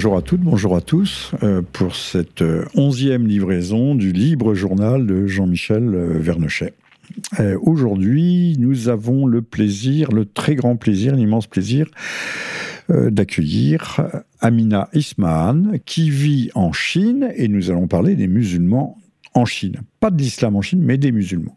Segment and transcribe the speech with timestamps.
[0.00, 5.06] Bonjour à toutes, bonjour à tous euh, pour cette euh, onzième livraison du libre journal
[5.06, 6.72] de Jean-Michel euh, Vernochet.
[7.60, 11.86] Aujourd'hui, nous avons le plaisir, le très grand plaisir, l'immense plaisir
[12.88, 14.00] d'accueillir
[14.40, 18.96] Amina Ismahan qui vit en Chine et nous allons parler des musulmans
[19.34, 19.82] en Chine.
[20.00, 21.56] Pas de l'islam en Chine, mais des musulmans.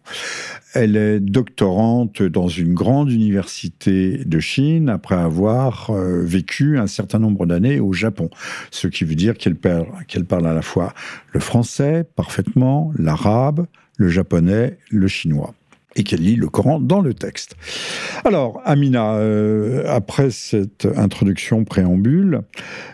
[0.74, 7.20] Elle est doctorante dans une grande université de Chine après avoir euh, vécu un certain
[7.20, 8.30] nombre d'années au Japon.
[8.72, 10.94] Ce qui veut dire qu'elle parle, qu'elle parle à la fois
[11.32, 15.54] le français parfaitement, l'arabe, le japonais, le chinois
[15.96, 17.56] et qu'elle lit le Coran dans le texte.
[18.26, 22.42] Alors, Amina, euh, après cette introduction préambule,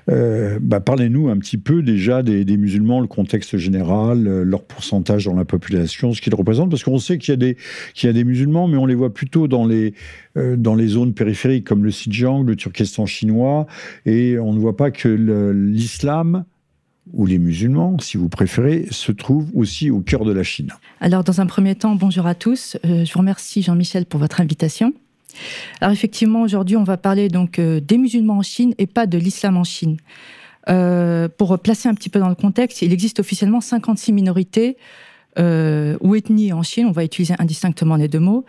[0.10, 5.26] euh, bah, parlez-nous un petit peu déjà des, musulmans, le contexte général, euh, leur pourcentage
[5.26, 7.58] dans la population, ce qu'ils représentent, parce qu'on sait qu'il y, a des,
[8.04, 9.94] y a des musulmans, mais on les voit plutôt dans les,
[10.36, 13.68] dans les zones périphériques comme le Xinjiang, le Turkestan chinois,
[14.06, 16.46] et on ne voit pas que l'islam
[17.14, 20.72] où les musulmans, si vous préférez, se trouvent aussi au cœur de la Chine.
[21.02, 22.78] Alors, dans un premier temps, bonjour à tous.
[22.86, 24.94] Euh, je vous remercie, Jean-Michel, pour votre invitation.
[25.82, 29.18] Alors, effectivement, aujourd'hui, on va parler donc euh, des musulmans en Chine et pas de
[29.18, 29.98] l'islam en Chine.
[30.70, 34.78] Euh, pour placer un petit peu dans le contexte, il existe officiellement 56 minorités
[35.38, 38.44] ou ethnies en Chine, on va utiliser indistinctement les deux mots.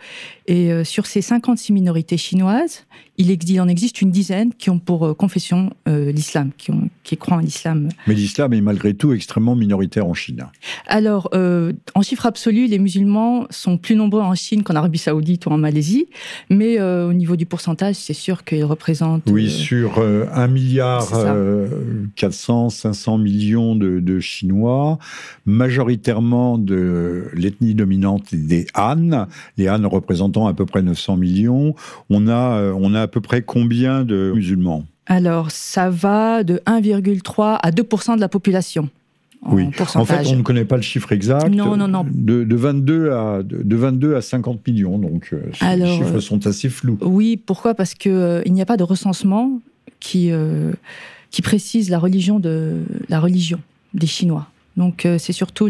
[0.47, 2.85] Et sur ces 56 minorités chinoises,
[3.21, 6.71] il, en existe une dizaine qui ont pour euh, confession euh, l'islam, qui,
[7.03, 7.89] qui, croient en l'islam.
[8.07, 10.45] Mais l'islam est malgré tout extrêmement minoritaire en Chine.
[10.87, 15.45] Alors, euh, en chiffre absolu, les musulmans sont plus nombreux en Chine qu'en Arabie Saoudite
[15.45, 16.07] ou en Malaisie,
[16.49, 19.23] mais au niveau du pourcentage, c'est sûr qu'ils représentent.
[19.29, 21.09] Oui, sur 1 milliard
[22.15, 24.97] 400, 500 millions de, de, Chinois,
[25.45, 29.27] majoritairement de l'ethnie dominante des Han,
[29.57, 31.75] les Han représentant à peu près 900 millions.
[32.09, 34.85] On a, on a peu près combien de musulmans?
[35.05, 38.89] Alors, ça va de 1,3 à 2% de la population.
[39.43, 41.49] En oui, en fait, on ne connaît pas le chiffre exact.
[41.49, 42.05] Non, non, non.
[42.07, 45.41] De, 22, à, de 22 à 50 millions, donc euh,
[45.75, 46.99] les chiffres sont assez flous.
[47.01, 47.73] Oui, pourquoi?
[47.73, 49.59] Parce qu'il euh, il n'y a pas de recensement
[49.99, 50.73] qui, euh,
[51.31, 53.59] qui précise la religion, de, la religion
[53.95, 54.47] des Chinois.
[54.77, 55.69] Donc c'est surtout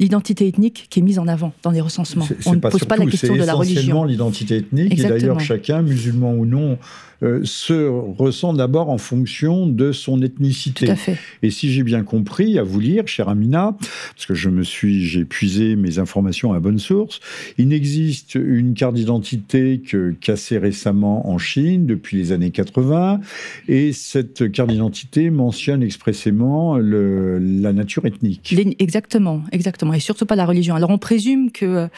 [0.00, 2.26] l'identité ethnique qui est mise en avant dans les recensements.
[2.46, 3.64] On ne pose pas la question de la religion.
[3.64, 6.78] C'est essentiellement l'identité ethnique, et d'ailleurs chacun, musulman ou non,
[7.22, 10.86] euh, se ressent d'abord en fonction de son ethnicité.
[10.86, 11.18] Tout à fait.
[11.42, 13.76] Et si j'ai bien compris, à vous lire, cher Amina,
[14.14, 17.20] parce que je me suis, j'ai puisé mes informations à bonne source,
[17.58, 23.20] il n'existe une carte d'identité que qu'assez récemment en Chine, depuis les années 80,
[23.68, 28.54] et cette carte d'identité mentionne expressément le, la nature ethnique.
[28.78, 30.74] Exactement, exactement, et surtout pas la religion.
[30.74, 31.88] Alors on présume que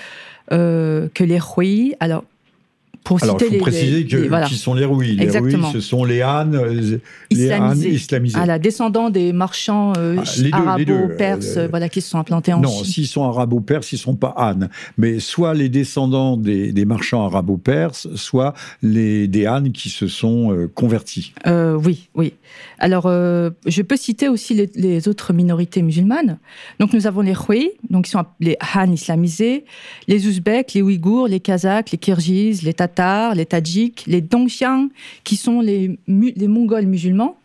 [0.52, 2.24] euh, que les Hui, alors
[3.04, 5.14] pour Alors, il faut préciser que, qui sont les Rouis.
[5.14, 6.98] Les Rouis, ce sont les Han, euh,
[7.30, 8.38] les Han islamisés.
[8.40, 10.16] Ah, la descendants des marchands euh,
[10.52, 12.78] ah, arabo-perses euh, voilà, qui se sont implantés en Chine.
[12.78, 14.68] Non, s'ils sont arabo-perses, ils ne sont pas Han.
[14.96, 20.68] Mais soit les descendants des, des marchands arabo-perses, soit les, des Han qui se sont
[20.74, 21.34] convertis.
[21.46, 22.32] oui, oui.
[22.78, 26.38] Alors, je peux citer aussi les, les, autres minorités musulmanes.
[26.80, 29.64] Donc, nous avons les Hui, donc qui sont les Han islamisés,
[30.08, 32.93] les Ouzbeks, les Ouïghours, les Kazakhs, les Kirghizes, les Tatars,
[33.34, 34.88] les Tadjiks, les Dongxiang,
[35.24, 37.36] qui sont les, Mongols musulmans,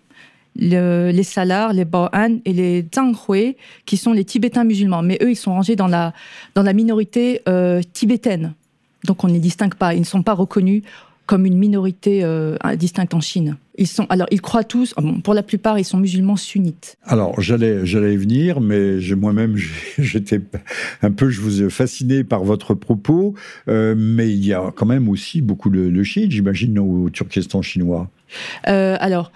[0.55, 3.55] les Salars, les Bao'an et les Zhanghui,
[3.85, 5.01] qui sont les Tibétains musulmans.
[5.01, 6.13] Mais eux, ils sont rangés dans la,
[6.55, 8.53] dans la minorité euh, tibétaine.
[9.05, 9.93] Donc on ne les distingue pas.
[9.93, 10.83] Ils ne sont pas reconnus
[11.29, 13.57] comme une minorité euh, distincte en Chine.
[13.77, 16.97] Ils sont, alors, ils croient tous, ah pour la plupart, ils sont musulmans sunnites.
[17.03, 19.55] Alors, j'allais, j'allais venir, mais moi-même,
[19.99, 20.41] j'étais
[21.03, 23.35] un peu, je vous ai fasciné par votre propos,
[23.67, 27.61] euh, mais il y a quand même aussi beaucoup de, de chiites, j'imagine, au Turkestan
[27.61, 28.09] chinois.
[28.67, 29.31] Euh, alors,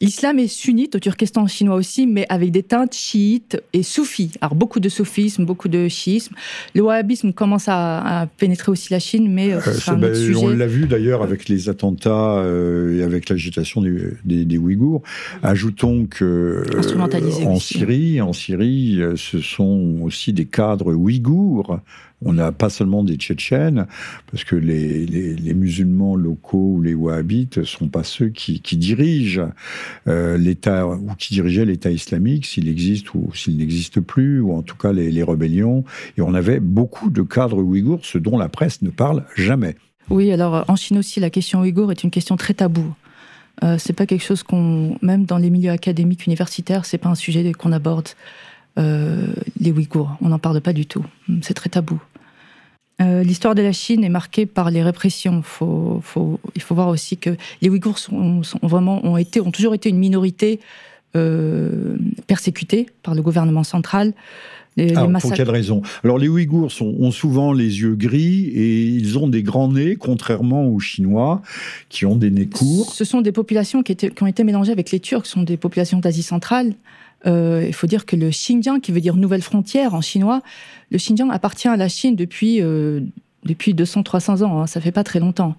[0.00, 4.32] L'islam est sunnite au Turkestan chinois aussi, mais avec des teintes chiites et soufis.
[4.40, 6.34] Alors beaucoup de soufisme, beaucoup de chiisme.
[6.74, 10.86] Le wahhabisme commence à, pénétrer aussi la Chine, mais euh, euh, ben, On l'a vu
[10.86, 15.02] d'ailleurs avec les attentats euh, et avec l'agitation des, Ouïghours.
[15.42, 16.64] Ajoutons que
[17.46, 21.80] en Syrie, en Syrie, ce sont aussi des cadres ouïghours
[22.24, 23.86] on n'a pas seulement des Tchétchènes,
[24.30, 29.48] parce que les, musulmans locaux ou les wahhabites ne sont pas ceux qui, dirigent
[30.08, 34.62] euh, l'État ou qui dirigeaient l'État islamique, s'il existe ou s'il n'existe plus, ou en
[34.62, 35.84] tout cas les, rébellions.
[36.18, 39.76] Et on avait beaucoup de cadres ouïghours, ce dont la presse ne parle jamais.
[40.10, 42.94] Oui, alors en Chine aussi, la question ouïghour est une question très taboue.
[43.62, 47.14] Euh, c'est pas quelque chose qu'on, même dans les milieux académiques universitaires, c'est pas un
[47.14, 48.08] sujet qu'on aborde.
[48.78, 51.04] Euh, les Ouïghours, on n'en parle pas du tout.
[51.42, 52.00] C'est très tabou.
[53.02, 55.38] Euh, l'histoire de la Chine est marquée par les répressions.
[55.38, 55.42] il
[56.62, 57.30] faut voir aussi que
[57.60, 60.60] les Ouïghours sont, vraiment, ont, été, ont toujours été une minorité
[62.26, 64.14] persécutés par le gouvernement central.
[64.96, 65.82] Ah, pour quelle raison?
[66.02, 70.66] Alors les Ouïghours ont souvent les yeux gris et ils ont des grands nez, contrairement
[70.66, 71.42] aux Chinois
[71.88, 72.92] qui ont des nez courts.
[72.92, 75.56] Ce sont des populations qui, qui ont été mélangées avec les Turcs, ce sont des
[75.56, 76.74] populations d'Asie centrale.
[77.26, 80.42] Euh, il faut dire que le Xinjiang, qui veut dire nouvelle frontière en chinois,
[80.90, 83.00] le Xinjiang appartient à la Chine depuis, euh,
[83.44, 85.54] depuis 200-300 ans, hein, ça fait pas très longtemps.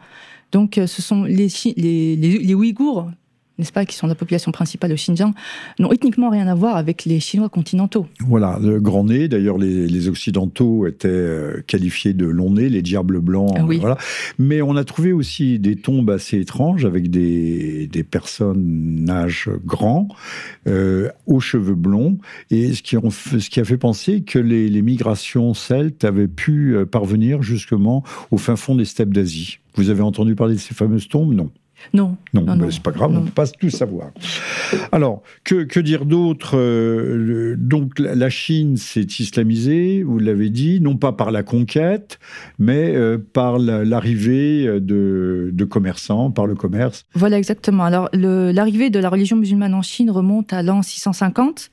[0.51, 3.09] Donc euh, ce sont les, les, les Ouïghours
[3.57, 5.33] n'est-ce pas, qui sont la population principale au Xinjiang,
[5.79, 8.07] n'ont ethniquement rien à voir avec les Chinois continentaux.
[8.19, 13.21] Voilà, le grand nez, d'ailleurs les, Occidentaux étaient euh, qualifiés de long nez, les diables
[13.21, 13.97] blancs, ah voilà.
[14.37, 20.07] Mais on a trouvé aussi des tombes assez étranges avec des, des personnages grands,
[20.67, 22.17] euh, aux cheveux blonds,
[22.51, 26.27] et ce qui, ont, ce qui a fait penser que les, les migrations celtes avaient
[26.27, 29.59] pu euh, parvenir justement au fin fond des steppes d'Asie.
[29.75, 31.33] Vous avez entendu parler de ces fameuses tombes?
[31.33, 31.51] Non.
[31.93, 32.17] Non.
[32.33, 34.11] Non, c'est pas grave, on ne peut pas tout savoir.
[34.91, 41.11] Alors, que, dire d'autre euh, Donc, la Chine s'est islamisée, vous l'avez dit, non pas
[41.11, 42.19] par la conquête,
[42.59, 47.05] mais euh, par l'arrivée de, de, commerçants, par le commerce.
[47.13, 47.83] Voilà, exactement.
[47.83, 51.71] Alors, l'arrivée de la religion musulmane en Chine remonte à l'an 650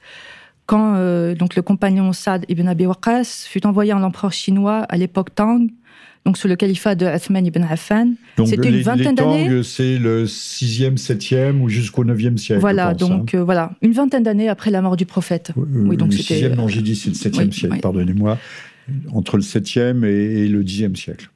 [0.66, 4.96] quand euh, donc le compagnon Saad ibn Abi Waqqas fut envoyé en empereur chinois à
[4.96, 5.68] l'époque Tang
[6.24, 8.12] donc sous le califat de Uthman ibn Affan.
[8.44, 9.62] C'était une vingtaine d'années.
[9.62, 12.60] C'est le 6e, 7e ou jusqu'au 9e siècle.
[12.60, 13.38] Voilà, donc hein.
[13.38, 15.52] euh, voilà, une vingtaine d'années après la mort du prophète.
[15.56, 18.38] oui, donc le 6e, non, j'ai dit c'est le 7e siècle, pardonnez-moi,
[19.12, 21.28] entre le 7e et, le 10e siècle.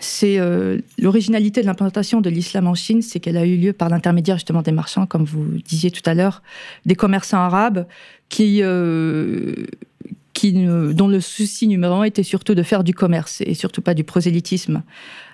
[0.00, 3.88] C'est euh, l'originalité de l'implantation de l'islam en Chine, c'est qu'elle a eu lieu par
[3.88, 6.42] l'intermédiaire justement des marchands, comme vous disiez tout à l'heure,
[6.84, 7.86] des commerçants arabes
[8.28, 9.54] qui euh,
[10.44, 14.04] dont le souci numéro un était surtout de faire du commerce et surtout pas du
[14.04, 14.82] prosélytisme.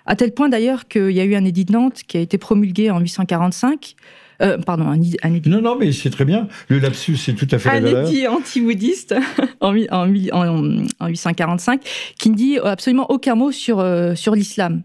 [0.06, 2.38] À tel point d'ailleurs qu'il y a eu un édit de Nantes qui a été
[2.38, 3.94] promulgué en 845.
[4.42, 5.16] Euh, pardon, un, édit.
[5.46, 6.48] Non, non, mais c'est très bien.
[6.68, 9.14] Le lapsus, c'est tout à fait un édit anti-bouddhiste
[9.60, 11.80] en, en, 845
[12.18, 14.82] qui ne dit absolument aucun mot sur, euh, sur l'islam.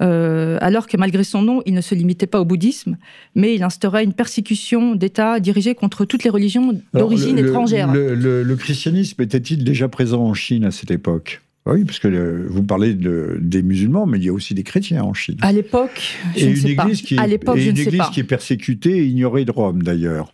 [0.00, 2.96] Euh, alors que malgré son nom, il ne se limitait pas au bouddhisme,
[3.34, 7.92] mais il instaurait une persécution d'État dirigée contre toutes les religions d'origine étrangère.
[7.92, 11.42] Le, christianisme était-il déjà présent en Chine à cette époque?
[11.66, 15.14] Oui, parce que vous parlez des musulmans, mais il y a aussi des chrétiens en
[15.14, 15.36] Chine.
[15.42, 16.88] À l'époque, je ne sais pas.
[16.90, 20.32] Qui à l'époque, je une église qui est persécutée et ignorée de Rome, d'ailleurs.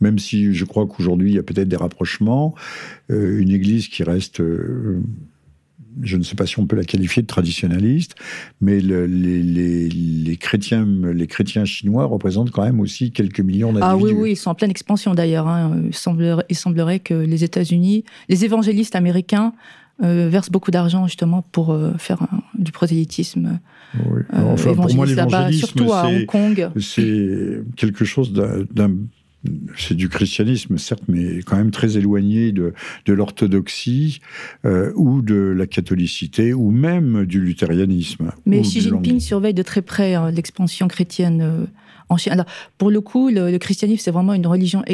[0.00, 2.54] Même si je crois qu'aujourd'hui, il y a peut-être des rapprochements.
[3.10, 5.00] Euh, une église qui reste euh,
[6.02, 8.14] je ne sais pas si on peut la qualifier de traditionnaliste,
[8.60, 13.90] mais les, chrétiens, les chrétiens chinois représentent quand même aussi quelques millions d'individus.
[13.92, 15.48] Ah oui, oui, ils sont en pleine expansion d'ailleurs.
[15.48, 15.82] Hein.
[15.86, 15.94] Il,
[16.56, 19.52] semblerait, que les États-Unis, les évangélistes américains
[20.02, 22.26] euh, versent beaucoup d'argent justement pour euh, faire
[22.58, 23.58] du prosélytisme.
[23.94, 24.22] Oui.
[24.32, 26.70] enfin, pour moi, l'évangélisme, surtout à Hong Kong.
[26.80, 28.92] C'est quelque chose d'un
[29.76, 32.72] c'est du christianisme, certes, mais quand même très éloigné de,
[33.06, 34.20] l'orthodoxie
[34.64, 38.32] euh, ou de la catholicité ou même du luthérianisme.
[38.44, 41.66] Mais Xi Jinping surveille de très près hein, l'expansion chrétienne euh,
[42.08, 42.32] en Chine.
[42.32, 42.46] Alors,
[42.78, 44.84] pour le coup, le, christianisme, c'est vraiment une religion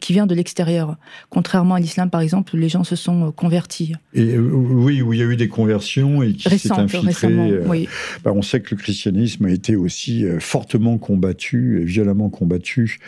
[0.00, 0.96] qui vient de l'extérieur.
[1.30, 3.94] Contrairement à l'islam, par exemple, les gens se sont euh, convertis.
[4.14, 7.28] Et euh, oui, où il y a eu des conversions et qui s'est infiltré.
[7.28, 7.88] Euh, oui.
[8.24, 12.98] Bah, on sait que le christianisme a été aussi fortement combattu et violemment combattu.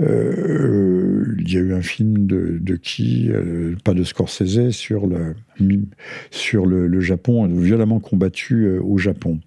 [0.00, 3.30] il y a eu un film de, de qui,
[3.84, 5.34] pas de Scorsese, sur le
[6.30, 9.40] sur le, Japon, violemment combattu au Japon,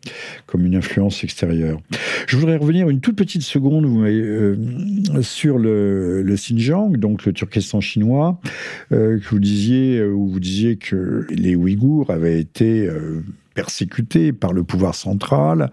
[0.46, 1.80] comme une influence extérieure.
[2.28, 4.56] Je voudrais revenir une toute petite seconde euh,
[5.22, 8.40] sur le, Xinjiang, donc le Turkestan chinois,
[8.92, 12.90] euh, que vous disiez, où vous disiez que les Ouïghours avaient été
[13.54, 15.72] persécutés par le pouvoir central,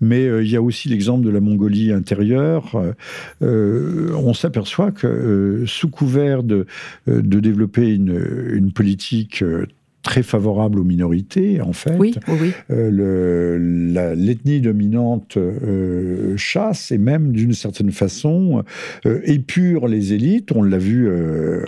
[0.00, 2.80] mais il y a aussi l'exemple de la Mongolie intérieure.
[3.40, 6.66] on s'aperçoit que sous couvert de,
[7.06, 9.42] de développer une, une politique
[10.02, 11.96] très favorable aux minorités, en fait.
[11.98, 12.52] Oui, oui.
[12.70, 18.64] Euh, L'ethnie dominante euh, chasse et même, d'une certaine façon,
[19.06, 20.52] euh, épure les élites.
[20.54, 21.08] On l'a vu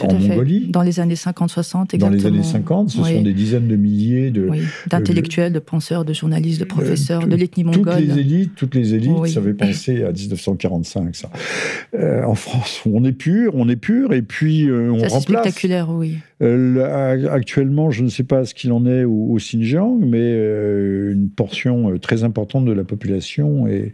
[0.01, 0.69] en Mongolie.
[0.69, 1.99] Dans les années 50-60, exactement.
[1.99, 4.49] Dans les années 50, ce sont des dizaines de milliers de...
[4.89, 7.97] D'intellectuels, de penseurs, de journalistes, de professeurs, de l'ethnie mongole.
[7.97, 11.31] Toutes les élites, toutes les élites, ça fait penser à 1945, ça.
[12.27, 15.13] en France, on est pur, on est pur, et puis on remplace...
[15.13, 16.19] C'est spectaculaire, oui.
[16.41, 21.91] actuellement, je ne sais pas ce qu'il en est au, Xinjiang, mais euh, une portion
[21.91, 23.93] euh, très importante de la population est,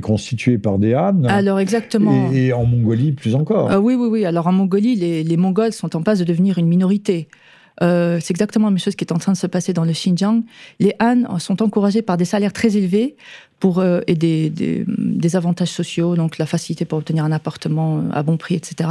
[0.00, 1.24] constituée par des Han.
[1.24, 2.30] Alors exactement.
[2.32, 3.70] Et, en Mongolie, plus encore.
[3.70, 4.24] Euh, oui, oui, oui.
[4.24, 7.28] Alors en Mongolie, les, Mongols sont en passe de devenir une minorité.
[7.80, 9.92] Euh, c'est exactement la même chose qui est en train de se passer dans le
[9.92, 10.42] Xinjiang.
[10.80, 13.16] Les Han sont encouragés par des salaires très élevés
[13.60, 18.22] pour, euh, et des, des, avantages sociaux, donc la facilité pour obtenir un appartement à
[18.22, 18.88] bon prix, etc.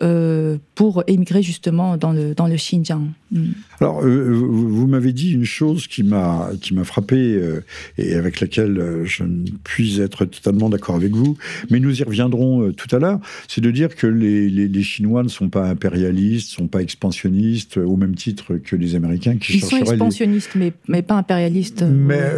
[0.00, 3.08] Euh, pour émigrer justement dans le, dans le Xinjiang.
[3.32, 3.46] Mm.
[3.80, 6.52] Alors, euh, vous, m'avez dit une chose qui m'a
[6.84, 7.64] frappé euh,
[7.96, 11.36] et avec laquelle je ne puis être totalement d'accord avec vous,
[11.68, 13.18] mais nous y reviendrons tout à l'heure.
[13.48, 17.96] C'est de dire que les, les, Chinois ne sont pas impérialistes, sont pas expansionnistes au
[17.96, 21.82] même titre que les Américains qui Ils sont expansionnistes, mais, mais pas impérialistes.
[21.82, 22.30] Mais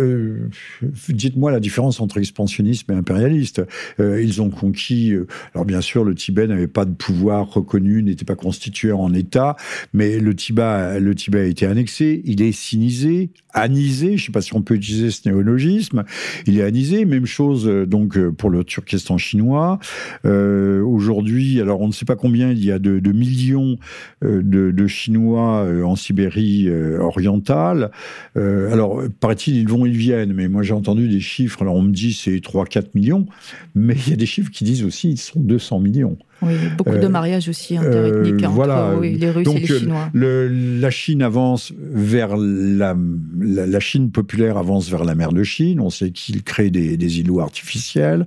[1.11, 3.61] dites-moi la différence entre expansionnisme et impérialiste.
[3.99, 5.12] ils ont conquis.
[5.55, 9.57] alors bien sûr, le Tibet n'avait pas de pouvoir reconnu, n'était pas constitué en État,
[9.92, 14.54] mais le Tibet, a été annexé, il est sinisé, anisé, je ne sais pas si
[14.54, 16.04] on peut utiliser ce néologisme,
[16.47, 19.78] il est anisé, même chose euh, donc euh, pour le Turkestan chinois.
[20.25, 23.76] Euh, aujourd'hui, alors on ne sait pas combien il y a de, millions
[24.23, 27.90] de, Chinois en Sibérie orientale.
[28.37, 31.92] alors, paraît-il, ils vont, ils viennent, mais moi j'ai entendu des chiffres, alors on me
[31.92, 33.26] dit c'est 3-4 millions,
[33.75, 36.16] mais il y a des chiffres qui disent aussi ils sont 200 millions.
[36.43, 38.95] Oui, beaucoup de euh, mariages aussi interethniques entre voilà.
[39.03, 40.11] les Russes et les Chinois.
[40.15, 42.97] la Chine avance vers la,
[43.39, 45.81] la, Chine populaire avance vers la mer de Chine.
[45.81, 48.27] On sait qu'il crée des, des, îlots artificiels,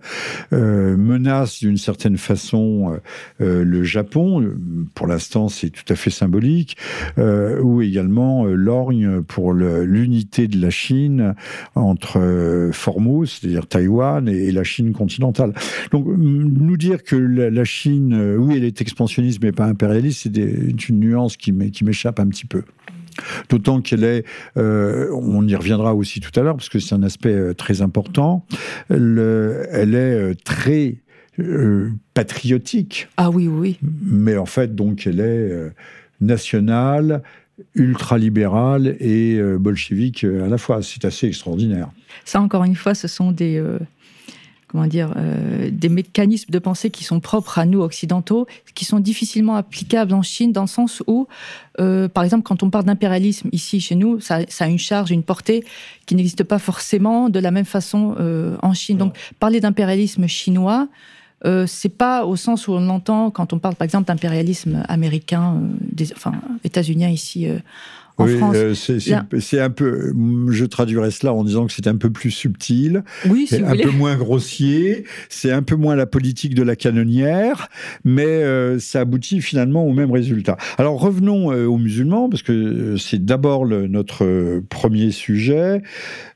[0.51, 2.99] euh, menace d'une certaine façon
[3.41, 4.47] euh, le Japon.
[4.93, 6.77] Pour l'instant, c'est tout à fait symbolique.
[7.17, 11.35] ou également lorgne pour l'unité de la Chine
[11.75, 15.53] entre Formose, c'est-à-dire Taïwan, et, la Chine continentale.
[15.91, 20.89] Donc, nous dire que la Chine euh, oui, elle est expansionniste, mais pas impérialiste, c'est
[20.89, 22.63] une nuance qui m'échappe un petit peu.
[23.49, 24.25] D'autant qu'elle est,
[24.57, 27.81] euh, on y reviendra aussi tout à l'heure, parce que c'est un aspect euh, très
[27.81, 28.45] important,
[28.89, 30.97] elle est très
[32.13, 33.07] patriotique.
[33.17, 33.79] Ah oui, oui.
[33.81, 35.51] Mais en fait, donc, elle est
[36.21, 37.23] nationale,
[37.73, 40.83] ultralibérale et bolchevique à la fois.
[40.83, 41.89] C'est assez extraordinaire.
[42.23, 43.59] Ça, encore une fois, ce sont des
[44.73, 48.99] comment dire, euh, des mécanismes de pensée qui sont propres à nous occidentaux, qui sont
[48.99, 51.27] difficilement applicables en Chine, dans le sens où,
[51.79, 55.21] euh, par exemple, quand on parle d'impérialisme ici chez nous, ça, a une charge, une
[55.21, 55.63] portée
[56.07, 58.97] qui n'existe pas forcément de la même façon euh, en Chine.
[58.97, 60.87] Donc, parler d'impérialisme chinois,
[61.45, 65.61] euh, c'est pas au sens où on l'entend quand on parle, par exemple, d'impérialisme américain,
[65.79, 67.47] des, enfin, états-unien ici
[68.19, 70.13] oui, euh, c'est un peu.
[70.49, 74.15] Je traduirais cela en disant que c'est un peu plus subtil, oui, un peu moins
[74.15, 77.69] grossier, c'est un peu moins la politique de la canonnière,
[78.03, 80.57] mais euh, ça aboutit finalement au même résultat.
[80.77, 85.81] Alors revenons euh, aux musulmans parce que c'est d'abord notre premier sujet.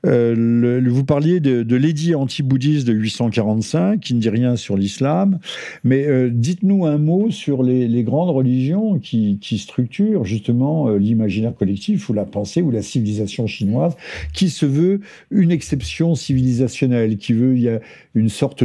[0.03, 5.39] vous parliez de, de l'édit anti-bouddhiste de 845 qui ne dit rien sur l'islam,
[5.83, 11.66] mais dites-nous un mot sur les, les grandes religions qui, qui structurent justement l'imaginaire collectif
[12.09, 13.95] ou la pensée ou la civilisation chinoise,
[14.33, 17.79] qui se veut une exception civilisationnelle, qui veut, il y a
[18.15, 18.63] une sorte,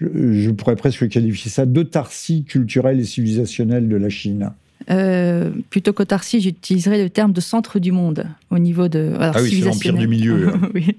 [0.00, 4.50] je pourrais presque qualifier ça d'autarcie culturelle et civilisationnelle de la Chine.
[4.90, 9.14] Euh, plutôt qu'autarcie, j'utiliserais le terme de centre du monde au niveau de.
[9.20, 10.52] ah oui, c'est l'empire du milieu.
[10.74, 10.96] oui.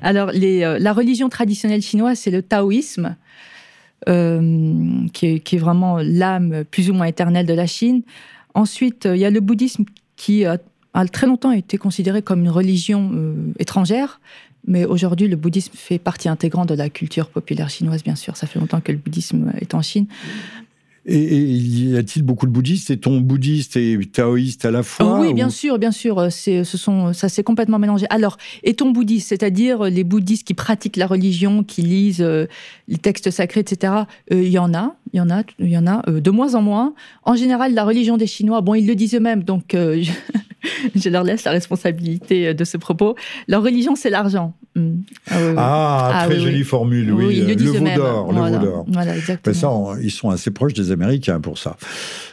[0.00, 3.16] Alors, les, euh, la religion traditionnelle chinoise, c'est le taoïsme,
[4.08, 8.02] euh, qui, est, qui, est, vraiment l'âme plus ou moins éternelle de la Chine.
[8.54, 9.84] Ensuite, il y a le bouddhisme
[10.16, 10.58] qui a
[10.96, 14.20] a très longtemps été considéré comme une religion euh, étrangère,
[14.66, 18.36] mais aujourd'hui, le bouddhisme fait partie intégrante de la culture populaire chinoise, bien sûr.
[18.36, 20.06] Ça fait longtemps que le bouddhisme est en Chine.
[21.08, 22.90] Et, y a-t-il beaucoup de bouddhistes?
[22.90, 26.32] Et ton bouddhiste et taoïste à la fois Oui, bien sûr, bien sûr.
[26.32, 28.06] C'est, ce sont, ça s'est complètement mélangé.
[28.10, 32.46] Alors, et ton bouddhiste, c'est-à-dire les bouddhistes qui pratiquent la religion, qui lisent euh,
[32.88, 33.92] les textes sacrés, etc.
[34.32, 36.54] Euh, il y en a, il y en a, il y en a, de moins
[36.54, 36.94] en moins.
[37.24, 39.74] En général, la religion des Chinois, bon, ils le disent eux-mêmes, donc
[40.94, 43.16] je leur laisse la responsabilité de ce propos.
[43.48, 44.54] Leur religion, c'est l'argent.
[44.74, 45.00] Hmm.
[45.30, 47.40] Ah, ah, ah, très jolie formule, oui.
[47.40, 48.84] le, veau d'or, le veau d'or.
[48.88, 49.94] Voilà, exactement.
[49.94, 51.76] ça, ils sont assez proches des Américains pour ça.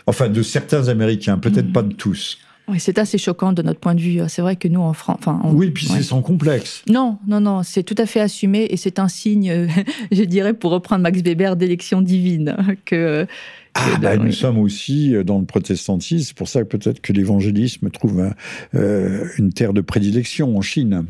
[0.08, 1.74] Enfin, de certains Américains, peut-être hmm.
[1.74, 2.38] pas de tous.
[2.68, 4.22] Oui, c'est assez choquant de notre point de vue.
[4.28, 5.18] C'est vrai que nous, en France...
[5.20, 6.84] Enfin, Oui, puis c'est sans complexe.
[6.88, 9.68] Non, non, non, c'est tout à fait assumé et c'est un signe,
[10.12, 12.56] je dirais, pour reprendre Max Weber, d'élection divine.
[12.86, 13.28] que
[13.76, 17.12] ah, bah, nous sommes aussi euh, dans le protestantisme, c'est pour ça que peut-être que
[17.12, 18.30] l'évangélisme trouve
[18.76, 21.06] euh, une terre de prédilection en Chine.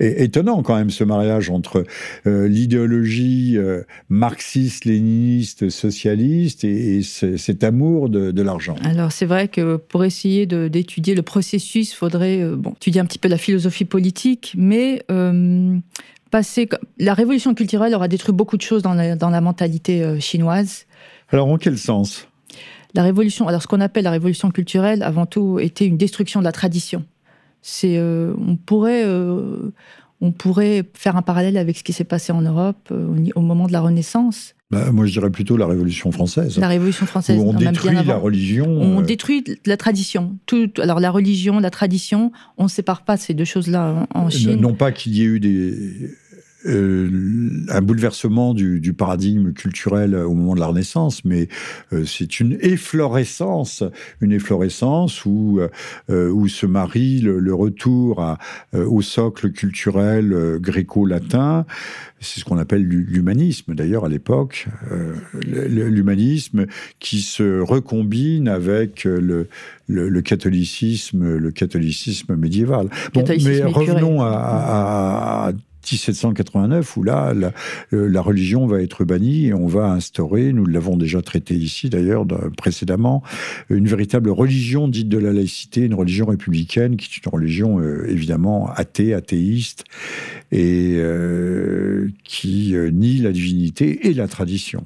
[0.00, 1.84] Étonnant quand même ce mariage entre
[2.26, 3.56] euh, l'idéologie
[4.08, 8.76] marxiste, léniniste, socialiste et, cet amour de, l'argent.
[8.84, 13.18] Alors c'est vrai que pour essayer d'étudier le processus, il faudrait bon, étudier un petit
[13.18, 15.04] peu la philosophie politique, mais
[16.30, 16.68] passer...
[16.98, 20.86] La révolution culturelle aura détruit beaucoup de choses dans la, dans la mentalité chinoise.
[21.30, 22.28] Alors, en quel sens?
[22.94, 26.44] La révolution, alors ce qu'on appelle la révolution culturelle, avant tout, était une destruction de
[26.44, 27.04] la tradition.
[27.66, 29.72] C'est, euh, on pourrait, euh,
[30.20, 33.66] on pourrait faire un parallèle avec ce qui s'est passé en Europe euh, au moment
[33.66, 34.54] de la Renaissance.
[34.70, 36.58] Bah, moi, je dirais plutôt la Révolution française.
[36.58, 37.38] La Révolution française.
[37.38, 38.66] Où on détruit la religion.
[38.66, 40.36] On détruit la tradition.
[40.44, 44.60] Tout, alors la religion, la tradition, on ne sépare pas ces deux choses-là en, Chine.
[44.60, 46.10] Non pas qu'il y ait eu des
[46.66, 51.48] euh, un bouleversement du, du, paradigme culturel au moment de la Renaissance, mais
[51.92, 53.82] euh, c'est une efflorescence,
[54.20, 55.60] une efflorescence où,
[56.08, 58.38] euh, où se marie le, le retour à,
[58.72, 61.66] au socle culturel gréco-latin.
[62.20, 64.66] C'est ce qu'on appelle l'humanisme, d'ailleurs, à l'époque.
[65.42, 66.66] l'humanisme
[66.98, 69.48] qui se recombine avec le,
[69.88, 72.88] le, le, catholicisme, le catholicisme médiéval.
[73.12, 75.52] Bon, mais revenons à, à, à
[75.90, 77.32] 1789, où là,
[77.92, 81.90] euh, la, religion va être bannie et on va instaurer, nous l'avons déjà traité ici
[81.90, 82.26] d'ailleurs
[82.56, 83.22] précédemment,
[83.70, 88.06] une véritable religion dite de la laïcité, une religion républicaine qui est une religion euh,
[88.08, 89.84] évidemment athée, athéiste,
[90.52, 94.84] et euh, qui nie la divinité et la tradition.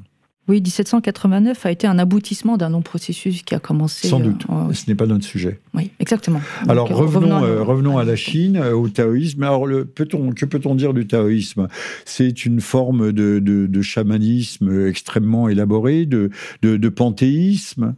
[0.48, 4.08] Oui, 1789 a été un aboutissement d'un long processus qui a commencé.
[4.08, 4.46] Sans doute.
[4.48, 5.60] Euh, ce n'est pas notre sujet.
[5.74, 6.40] Oui, exactement.
[6.66, 9.42] Alors revenons, revenons, à, la Chine, euh, au taoïsme.
[9.42, 11.68] Alors le, peut -on, que peut-on dire du taoïsme?
[12.06, 16.30] C'est une forme de, de, chamanisme extrêmement élaboré, de,
[16.62, 17.94] de, panthéisme?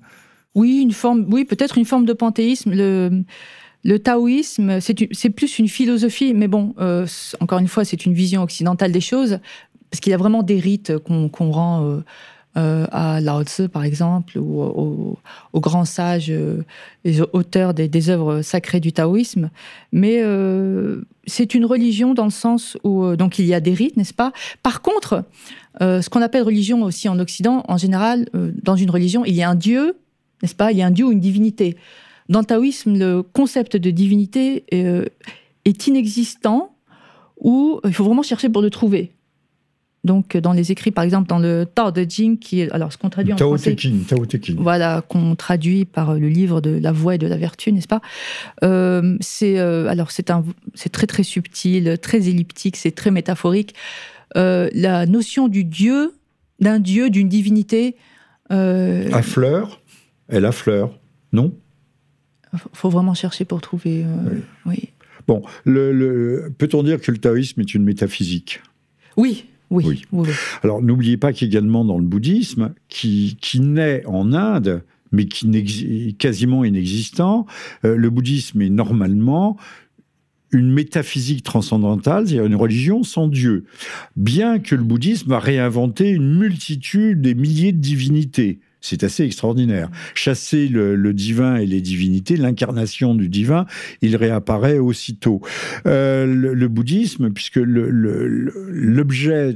[0.57, 1.26] Oui, une forme.
[1.30, 2.73] Oui, peut-être une forme de panthéisme.
[2.75, 3.23] Le
[3.83, 7.07] le taoïsme, c'est plus une philosophie, mais bon, euh,
[7.40, 9.38] encore une fois, c'est une vision occidentale des choses,
[9.90, 12.02] parce qu'il y a vraiment des rites qu'on rend
[12.57, 15.16] euh, à Lao Tzu, par exemple, ou
[15.52, 16.64] aux, grands sages, euh,
[17.04, 19.50] les auteurs des, œuvres sacrées du taoïsme.
[19.92, 23.97] Mais euh, c'est une religion dans le sens où donc il y a des rites,
[23.97, 24.33] n'est-ce pas?
[24.64, 25.25] Par contre,
[25.78, 29.48] ce qu'on appelle religion aussi en Occident, en général, dans une religion, il y a
[29.48, 29.96] un dieu,
[30.42, 30.72] n'est-ce pas?
[30.72, 31.77] Il y a un dieu ou une divinité.
[32.29, 36.75] Dans le taoïsme, le concept de divinité est inexistant
[37.38, 39.12] ou il faut vraiment chercher pour le trouver.
[40.03, 42.97] Donc, dans les écrits, par exemple, dans le Tao de Jing, qui est, alors, ce
[42.97, 43.77] qu'on traduit en Tao français.
[44.09, 47.71] Tao Te Voilà, qu'on traduit par le livre de la voix et de la vertu,
[47.71, 48.01] n'est-ce pas?
[48.65, 53.75] Euh, C'est, euh, alors, c'est un, c'est très, très subtil, très elliptique, c'est très métaphorique.
[54.37, 56.15] Euh, la notion du Dieu,
[56.61, 57.97] d'un Dieu, d'une divinité.
[58.49, 59.81] À fleur,
[60.29, 60.99] elle a fleur,
[61.33, 61.55] non?
[62.73, 64.05] Faut vraiment chercher pour trouver.
[64.67, 64.91] oui.
[65.29, 68.63] Bon, le, peut-on dire que le taoïsme est une métaphysique?
[69.17, 70.02] Oui, oui.
[70.62, 76.16] Alors n'oubliez pas qu'également dans le bouddhisme, qui, qui naît en Inde, mais qui est
[76.16, 77.46] quasiment inexistant,
[77.85, 79.56] euh, le bouddhisme est normalement
[80.52, 83.64] une métaphysique transcendantale, c'est-à-dire une religion sans Dieu.
[84.16, 88.59] Bien que le bouddhisme a réinventé une multitude des milliers de divinités.
[88.81, 89.90] C'est assez extraordinaire.
[90.14, 93.66] Chasser le, divin et les divinités, l'incarnation du divin,
[94.03, 95.40] il réapparaît aussitôt.
[95.87, 99.55] Euh, le, bouddhisme, puisque l'objet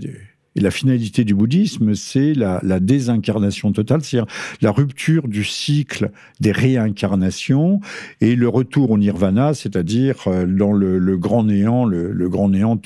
[0.57, 6.53] et la finalité du bouddhisme, c'est la, désincarnation totale, c'est-à-dire la rupture du cycle des
[6.53, 7.81] réincarnations
[8.21, 12.81] et le retour au nirvana, c'est-à-dire euh, dans le, grand néant, le, grand néant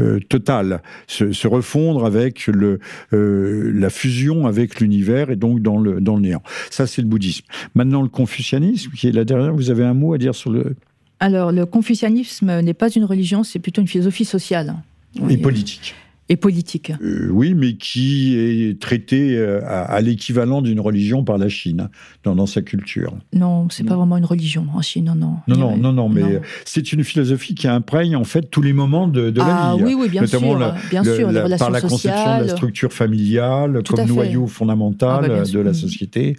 [0.00, 2.80] euh, total, se, refondre avec le,
[3.12, 6.42] euh, la fusion avec l'univers et donc dans le, dans le néant.
[6.70, 7.44] Ça, c'est le bouddhisme.
[7.74, 10.74] Maintenant, le confucianisme, qui est là derrière, vous avez un mot à dire sur le...
[11.20, 14.74] Alors, le confucianisme n'est pas une religion, c'est plutôt une philosophie sociale.
[15.30, 15.94] Et politique
[16.28, 16.92] et politique.
[17.02, 21.88] Euh, oui, mais qui est traité euh, à, l'équivalent d'une religion par la Chine
[22.24, 23.14] dans, dans sa culture.
[23.32, 25.36] Non, c'est pas vraiment une religion en Chine, non, non.
[25.46, 29.06] Non, non, non, non, mais c'est une philosophie qui imprègne en fait tous les moments
[29.06, 29.84] de, de la vie.
[29.84, 30.40] Oui, oui, bien sûr,
[30.90, 35.28] bien sûr, les relations par la conception de la structure familiale comme noyau fondamental ah,
[35.28, 36.36] bah, de la société.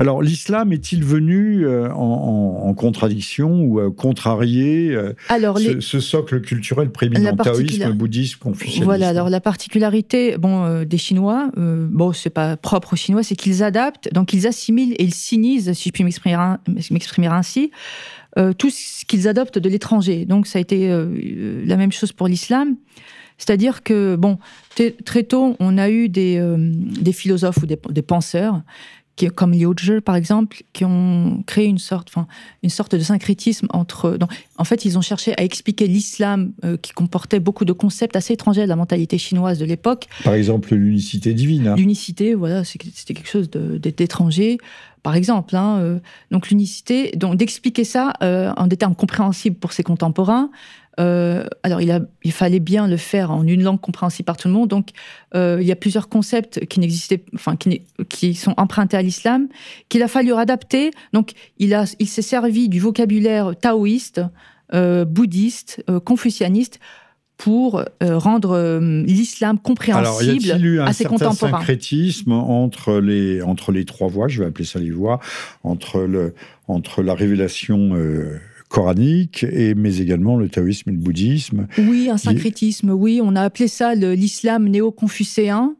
[0.00, 4.96] Alors, l'islam est-il venu euh, en, en, contradiction ou contrarier
[5.28, 8.84] Alors, ce, ce, socle culturel prééminent, taoïsme, bouddhisme, confucianisme?
[8.84, 13.22] Voilà, alors la particularité bon, euh, des Chinois, euh, bon, c'est pas propre aux Chinois,
[13.22, 17.70] c'est qu'ils adaptent, donc ils assimilent et ils sinisent, si je puis m'exprimer ainsi,
[18.38, 20.24] euh, tout ce qu'ils adoptent de l'étranger.
[20.24, 22.76] Donc ça a été la même chose pour l'islam.
[23.36, 24.38] C'est-à-dire que, bon,
[25.04, 28.62] très tôt, on a eu des, des philosophes ou des penseurs
[29.16, 32.26] qui, comme Liu Zhi, par exemple, qui ont créé une sorte, enfin,
[32.62, 34.16] une sorte de syncrétisme entre.
[34.16, 38.16] Donc, en fait, ils ont cherché à expliquer l'islam euh, qui comportait beaucoup de concepts
[38.16, 40.06] assez étrangers à la mentalité chinoise de l'époque.
[40.24, 41.68] Par exemple, l'unicité divine.
[41.68, 41.76] Hein.
[41.76, 44.58] L'unicité, voilà, c'était quelque chose d'étranger.
[45.02, 45.56] par exemple.
[45.56, 50.50] Hein, donc l'unicité, donc d'expliquer ça en des termes compréhensibles pour ses contemporains,
[51.00, 54.48] euh, alors, il, a, il, fallait bien le faire en une langue compréhensible par tout
[54.48, 54.68] le monde.
[54.68, 54.90] Donc,
[55.34, 59.48] euh, il y a plusieurs concepts qui n'existaient, enfin, qui, qui, sont empruntés à l'islam,
[59.88, 60.90] qu'il a fallu adapter.
[61.12, 64.20] Donc, il, a, il s'est servi du vocabulaire taoïste,
[64.74, 66.78] euh, bouddhiste, confucianiste
[67.38, 71.58] pour rendre l'islam compréhensible Alors, y eu à ses contemporains?
[71.58, 75.18] syncrétisme entre les, entre les trois voies, je vais appeler ça les voies,
[75.64, 76.34] entre, le,
[76.68, 77.96] entre la révélation
[78.72, 81.66] coranique, et, mais également le taoïsme et le bouddhisme.
[81.76, 83.20] Oui, un syncrétisme, oui.
[83.22, 85.76] On a appelé ça l'islam néo-confucéen.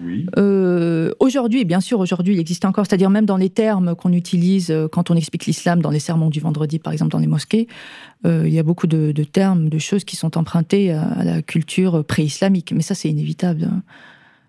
[0.00, 0.26] Oui.
[0.38, 4.70] Euh, aujourd'hui, bien sûr, aujourd'hui, il existe encore, c'est-à-dire même dans les termes qu'on utilise
[4.70, 7.66] euh, quand on explique l'islam dans les sermons du vendredi, par exemple dans les mosquées,
[8.26, 11.42] euh, il y a beaucoup de, termes, de choses qui sont empruntées à, à la
[11.42, 12.72] culture pré-islamique.
[12.72, 13.70] Mais ça, c'est inévitable.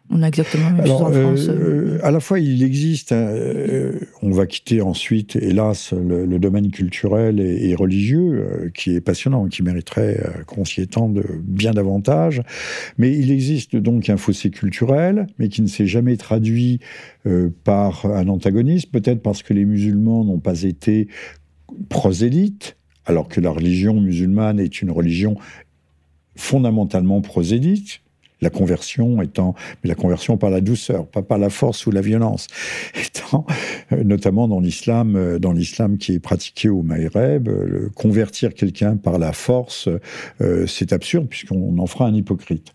[0.10, 1.48] On a exactement la même chose en France.
[1.50, 6.72] Euh, à la fois, il existe, hein, euh, on va quitter ensuite, hélas, le, domaine
[6.72, 12.41] culturel et, religieux, euh, qui est passionnant, qui mériterait qu'on s'y étende bien davantage.
[12.98, 16.80] Mais il existe donc un fossé culturel, mais qui ne s'est jamais traduit
[17.65, 21.10] par un antagonisme, peut-être parce que les musulmans n'ont pas été
[21.89, 25.36] prosélytes, alors que la religion musulmane est une religion
[26.36, 28.02] fondamentalement prosélyte
[28.41, 32.02] la conversion étant, mais la conversion par la douceur, pas par la force ou la
[32.02, 32.47] violence,
[32.95, 33.45] étant,
[33.91, 38.97] euh, notamment dans l'islam, euh, dans l'islam qui est pratiqué au Maghreb, euh, convertir quelqu'un
[38.97, 39.89] par la force,
[40.67, 42.73] c'est absurde puisqu'on en fera un hypocrite.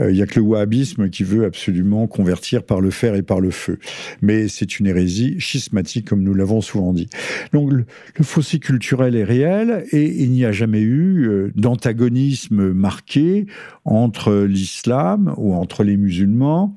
[0.00, 3.40] Il n'y a que le wahhabisme qui veut absolument convertir par le fer et par
[3.40, 3.78] le feu,
[4.22, 7.08] mais c'est une hérésie schismatique comme nous l'avons souvent dit.
[7.52, 7.84] Donc le,
[8.16, 13.46] le, fossé culturel est réel et il n'y a jamais eu d'antagonisme marqué
[13.84, 14.89] entre l'islam
[15.36, 16.74] ou entre les musulmans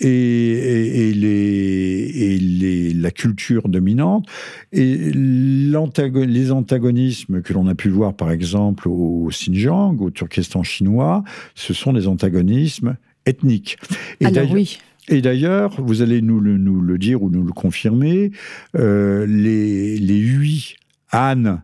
[0.00, 4.26] et, les, la culture dominante.
[4.72, 11.24] Et les antagonismes que l'on a pu voir, par exemple, au Xinjiang, au Turkestan chinois,
[11.54, 13.78] ce sont des antagonismes ethniques.
[14.20, 14.78] Et Alors oui.
[15.08, 18.30] Et d'ailleurs, vous allez nous le, nous le, dire ou nous le confirmer,
[18.76, 20.76] euh, les, les huit
[21.12, 21.62] ânes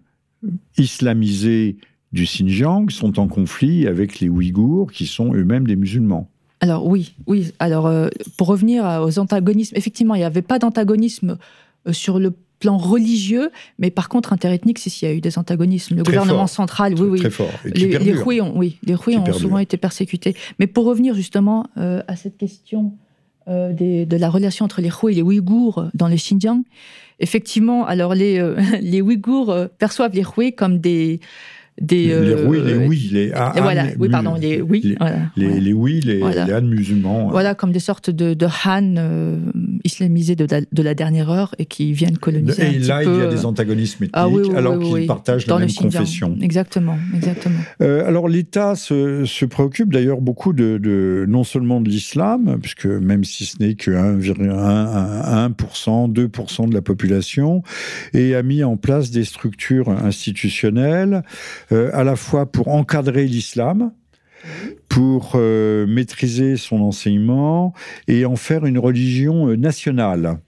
[0.78, 1.76] islamisés
[2.16, 6.28] du Xinjiang sont en conflit avec les Ouïghours, qui sont eux-mêmes des musulmans.
[6.60, 7.52] Alors oui, oui.
[7.60, 11.36] Alors euh, pour revenir aux antagonismes, effectivement, il n'y avait pas d'antagonisme
[11.86, 15.38] euh, sur le plan religieux, mais par contre interethnique, c'est s'il y a eu des
[15.38, 15.96] antagonismes.
[15.96, 17.20] Le gouvernement central, oui, oui.
[17.20, 17.52] Très fort.
[17.66, 20.34] les, les ont, oui, les ont souvent été persécutés.
[20.58, 22.94] Mais pour revenir justement euh, à cette question
[23.46, 26.64] de la relation entre les Hui et les Ouïghours dans le Xinjiang,
[27.20, 28.42] effectivement, alors les,
[28.80, 31.20] les Ouïghours perçoivent les Hui comme des
[31.80, 33.28] des, les, euh, oui, les oui, les
[33.60, 37.28] voilà, oui, pardon, les oui, les, voilà, les, les oui, les, les musulmans.
[37.28, 39.38] Voilà, comme des sortes de, de Han euh,
[39.84, 42.76] islamisés de, de, la dernière heure et qui viennent coloniser.
[42.76, 46.38] Et là, il y a des antagonismes ah ethniques, alors qu'ils partagent la même confession.
[46.40, 47.58] Exactement, exactement.
[47.82, 53.24] Euh, alors l'État se, se, préoccupe d'ailleurs beaucoup de, non seulement de l'islam, puisque même
[53.24, 57.62] si ce n'est que 1%, 2% de la population,
[58.14, 61.22] et a mis en place des structures institutionnelles
[61.65, 63.92] euh, à la fois pour encadrer l'islam,
[64.88, 67.74] pour euh, maîtriser son enseignement
[68.08, 70.38] et en faire une religion euh, nationale.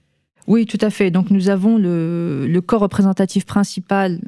[0.49, 1.11] Oui, tout à fait.
[1.11, 4.19] Donc nous avons le, corps représentatif principal,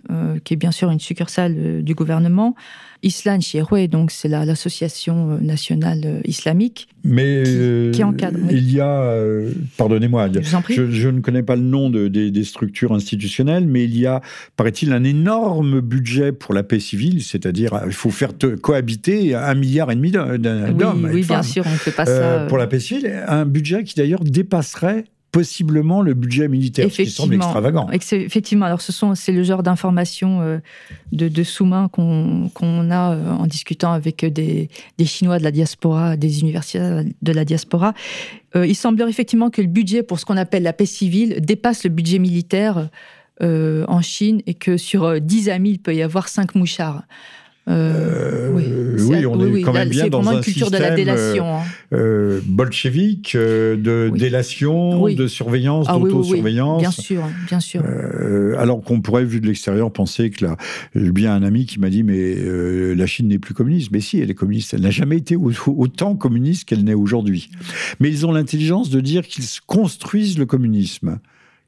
[0.45, 2.55] qui est bien sûr une succursale du gouvernement,
[3.03, 6.87] Islam Chirwe, donc c'est l'association nationale euh, islamique.
[7.03, 8.37] Mais qui, euh, encadre.
[8.51, 10.29] Il y a, euh, pardonnez-moi,
[10.69, 14.21] je, ne connais pas le nom de, des, structures institutionnelles, mais il y a,
[14.55, 18.31] paraît-il, un énorme budget pour la paix civile, c'est-à-dire il faut faire
[18.61, 21.05] cohabiter un milliard et demi d'hommes.
[21.05, 22.45] Oui, oui bien sûr, on ne fait pas ça.
[22.47, 27.09] Pour la paix civile, un budget qui d'ailleurs dépasserait possiblement le budget militaire, ce qui
[27.09, 27.89] semble extravagant.
[27.91, 30.57] Effectivement, alors ce sont, c'est le genre d'informations euh,
[31.11, 32.49] de, sous-main qu'on,
[32.91, 34.69] a euh, en discutant avec des,
[35.05, 37.93] Chinois de la diaspora, des universitaires de la diaspora.
[38.55, 41.85] Euh, il semblerait effectivement que le budget pour ce qu'on appelle la paix civile dépasse
[41.85, 42.89] le budget militaire
[43.43, 47.01] en Chine et que sur 10 amis, il peut y avoir 5 mouchards.
[47.67, 51.61] Euh, oui, on est quand même bien dans un culture système de la délation, hein.
[51.93, 56.81] euh, bolchevique de délation, de surveillance, ah, d'autosurveillance.
[56.81, 57.83] bien sûr, bien sûr.
[58.57, 60.57] alors qu'on pourrait, vu de l'extérieur, penser que là,
[60.95, 62.35] j'ai bien un ami qui m'a dit mais
[62.95, 63.89] la Chine n'est plus communiste.
[63.91, 64.73] Mais si, elle est communiste.
[64.73, 67.51] Elle n'a jamais été autant communiste qu'elle n'est aujourd'hui.
[67.99, 71.19] Mais ils ont l'intelligence de dire qu'ils construisent le communisme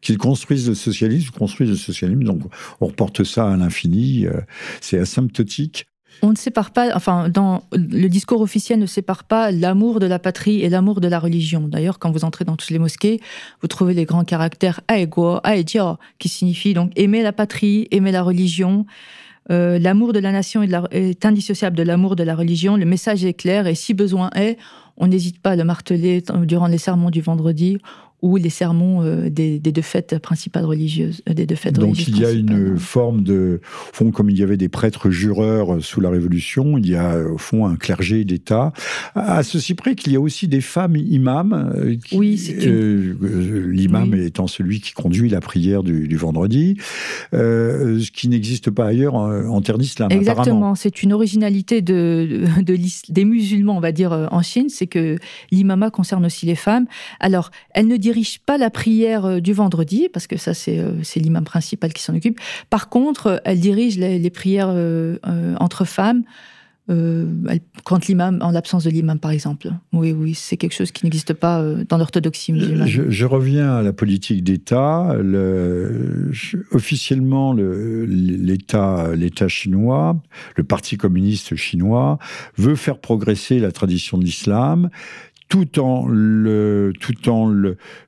[0.04, 2.24] qu'ils construisent le socialisme, construisent le socialisme.
[2.24, 2.42] Donc,
[2.82, 4.26] on reporte ça à l'infini.
[4.82, 5.88] c'est asymptotique.
[6.22, 10.20] on ne sépare pas, enfin, dans le discours officiel ne sépare pas l'amour de la
[10.20, 11.68] patrie et l'amour de la religion.
[11.68, 13.20] D'ailleurs, quand vous entrez dans toutes les mosquées,
[13.62, 18.24] vous trouvez les grands caractères aego, aedio, qui signifie donc aimer la patrie, aimer la
[18.24, 18.86] religion.
[19.52, 22.78] Euh, l'amour de la nation est, indissociable de l'amour de la religion.
[22.78, 24.58] Le message est clair et si besoin est,
[24.98, 27.80] on n'hésite pas à le marteler durant les sermons du vendredi
[28.24, 32.18] ou les sermons euh, des, deux fêtes principales religieuses, euh, des deux fêtes Donc il
[32.18, 36.00] y a une forme de, fond, comme il y avait des prêtres jureurs euh, sous
[36.00, 38.72] la Révolution, il y a au fond un clergé d'État.
[39.14, 41.98] À ceci près qu'il y a aussi des femmes imams.
[42.14, 46.78] oui, c'est l'imam étant celui qui conduit la prière du, vendredi,
[47.34, 50.10] ce qui n'existe pas ailleurs en, terre d'islam.
[50.12, 52.78] Exactement, c'est une originalité de, de,
[53.10, 55.18] des musulmans, on va dire, en Chine, c'est que
[55.52, 56.86] l'imama concerne aussi les femmes.
[57.20, 60.80] Alors, elle ne dit dirige pas la prière euh, du vendredi, parce que ça, c'est
[60.80, 62.40] euh, l'imam principal qui s'en occupe.
[62.70, 64.74] Par contre, euh, elle dirige les, prières
[65.60, 66.24] entre femmes.
[66.88, 69.72] quand l'imam, en l'absence de l'imam, par exemple.
[69.92, 72.88] Oui, oui, c'est quelque chose qui n'existe pas dans l'orthodoxie musulmane.
[72.88, 75.16] Je, reviens à la politique d'État.
[76.72, 80.18] officiellement, l'État, l'État chinois,
[80.56, 82.18] le Parti communiste chinois,
[82.58, 84.90] veut faire progresser la tradition de l'islam
[85.50, 87.54] tout en le, tout en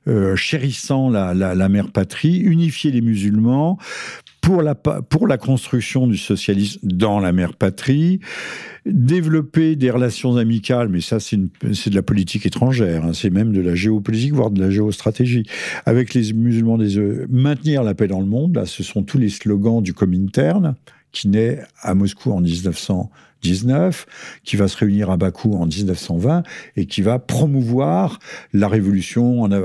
[0.08, 3.78] euh, chérissant la, la, mère patrie, unifier les musulmans
[4.40, 8.20] pour la, pour la construction du socialisme dans la mère patrie,
[8.84, 13.60] développer des relations amicales, mais ça c'est de la politique étrangère, hein, c'est même de
[13.60, 15.44] la géopolitique, voire de la géostratégie,
[15.84, 19.18] avec les musulmans des euh, maintenir la paix dans le monde, là ce sont tous
[19.18, 20.76] les slogans du Comintern,
[21.16, 23.10] qui naît à Moscou en 1900
[24.44, 26.42] qui va se réunir à Bakou en 1920
[26.76, 28.18] et qui va promouvoir
[28.52, 29.60] la révolution, on a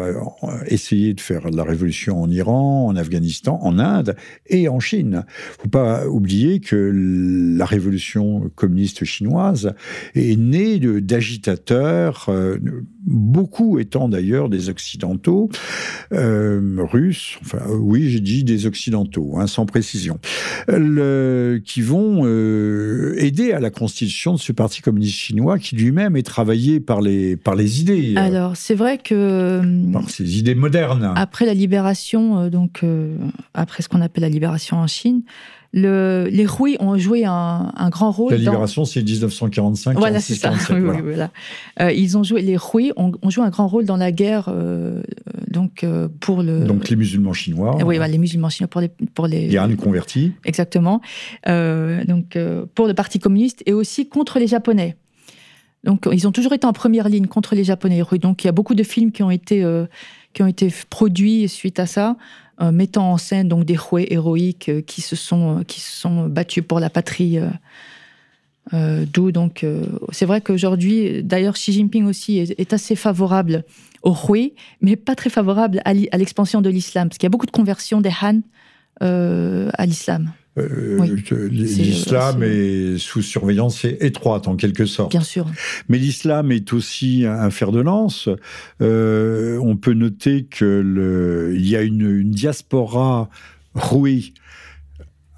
[0.67, 4.15] essayé de faire la révolution en Iran, en Afghanistan, en Inde
[4.47, 5.25] et en Chine.
[5.59, 6.91] Faut pas oublier que
[7.57, 9.73] la révolution communiste chinoise
[10.15, 12.57] est née d'agitateurs, euh,
[13.05, 15.49] beaucoup étant d'ailleurs des occidentaux,
[16.13, 20.19] euh, russes, enfin oui j'ai dit des occidentaux, hein, sans précision,
[20.67, 26.15] le, qui vont euh, aider à la constitution de ce parti communiste chinois qui lui-même
[26.15, 28.13] est travaillé par les, par les idées.
[28.15, 29.15] Euh, Alors, c'est vrai que.
[29.15, 31.13] Euh, par ces idées modernes.
[31.15, 32.83] Après la libération, euh, donc,
[33.53, 35.21] après ce qu'on appelle la libération en Chine,
[35.73, 38.31] le, les Rouis ont joué un, grand rôle.
[38.31, 39.97] La libération, c'est 1945.
[39.97, 40.51] Voilà, c'est ça.
[41.93, 44.53] ils ont joué, les Rouis ont, joué un grand rôle dans la guerre,
[45.49, 45.85] donc
[46.19, 46.65] pour le.
[46.65, 47.77] Donc les musulmans chinois.
[47.85, 49.47] Oui, les musulmans chinois pour les pour les.
[49.47, 50.33] Les convertis.
[50.45, 51.01] Exactement.
[51.45, 52.37] donc
[52.75, 54.97] pour le Parti communiste et aussi contre les Japonais.
[55.83, 58.03] Donc, ils ont toujours été en première ligne contre les Japonais.
[58.21, 59.85] Donc, il y a beaucoup de films qui ont été, euh,
[60.33, 62.15] qui ont été produits suite à ça, euh,
[62.69, 66.63] mettant en scène donc des roués héroïques euh, qui se sont qui se sont battus
[66.67, 67.39] pour la patrie.
[68.71, 69.65] D'où donc,
[70.11, 73.65] c'est vrai qu'aujourd'hui, d'ailleurs, Xi Jinping aussi est, assez favorable
[74.01, 77.47] aux roués, mais pas très favorable à l'expansion de l'islam, parce qu'il y a beaucoup
[77.47, 78.41] de conversions des Han
[79.01, 80.31] à l'islam.
[80.57, 85.11] Euh, l'islam est, sous surveillance étroite en quelque sorte.
[85.11, 85.47] Bien sûr.
[85.87, 88.27] Mais l'islam est aussi un fer de lance.
[88.81, 93.29] Euh, on peut noter que il y a une, diaspora
[93.75, 94.33] rouée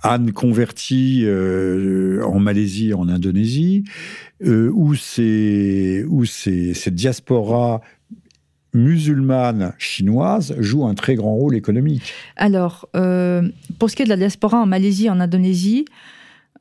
[0.03, 3.83] Han convertie euh, en Malaisie, en Indonésie,
[4.43, 7.81] où, cette diaspora
[8.73, 12.13] musulmane chinoise joue un très grand rôle économique.
[12.35, 13.47] Alors, euh,
[13.79, 15.85] pour ce qui est de la diaspora en Malaisie, en Indonésie,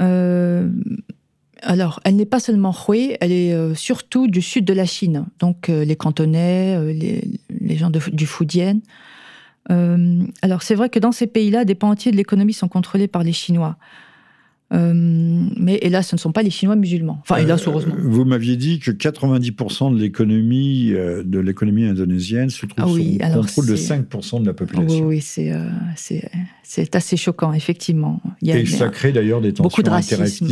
[0.00, 0.68] euh,
[1.62, 5.26] alors, elle n'est pas seulement Hui, elle est euh, surtout du sud de la Chine,
[5.38, 8.80] donc les Cantonais, les, gens du Fujian.
[9.68, 13.22] alors, c'est vrai que dans ces pays-là, des pans entiers de l'économie sont contrôlés par
[13.22, 13.76] les Chinois.
[14.72, 17.18] Euh, mais hélas, ce ne sont pas les Chinois musulmans.
[17.22, 17.94] Enfin, hélas, euh, heureusement.
[17.98, 23.18] Vous m'aviez dit que 90% de l'économie euh, de l'économie indonésienne se trouve ah oui,
[23.20, 25.06] sous le contrôle de 5% de la population.
[25.06, 25.52] Oui, c'est
[26.64, 28.22] c'est assez choquant, effectivement.
[28.40, 29.82] Il y a, Et ça crée d'ailleurs des tensions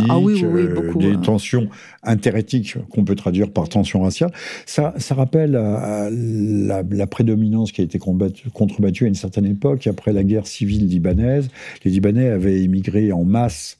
[0.08, 1.68] ah, oui, oui, beaucoup, des tensions
[2.02, 4.32] interethniques qu'on peut traduire par tensions raciales.
[4.66, 10.12] Ça, ça rappelle la, la, prédominance qui a été contrebattue à une certaine époque, après
[10.12, 11.48] la guerre civile libanaise.
[11.84, 13.78] Les Libanais avaient émigré en masse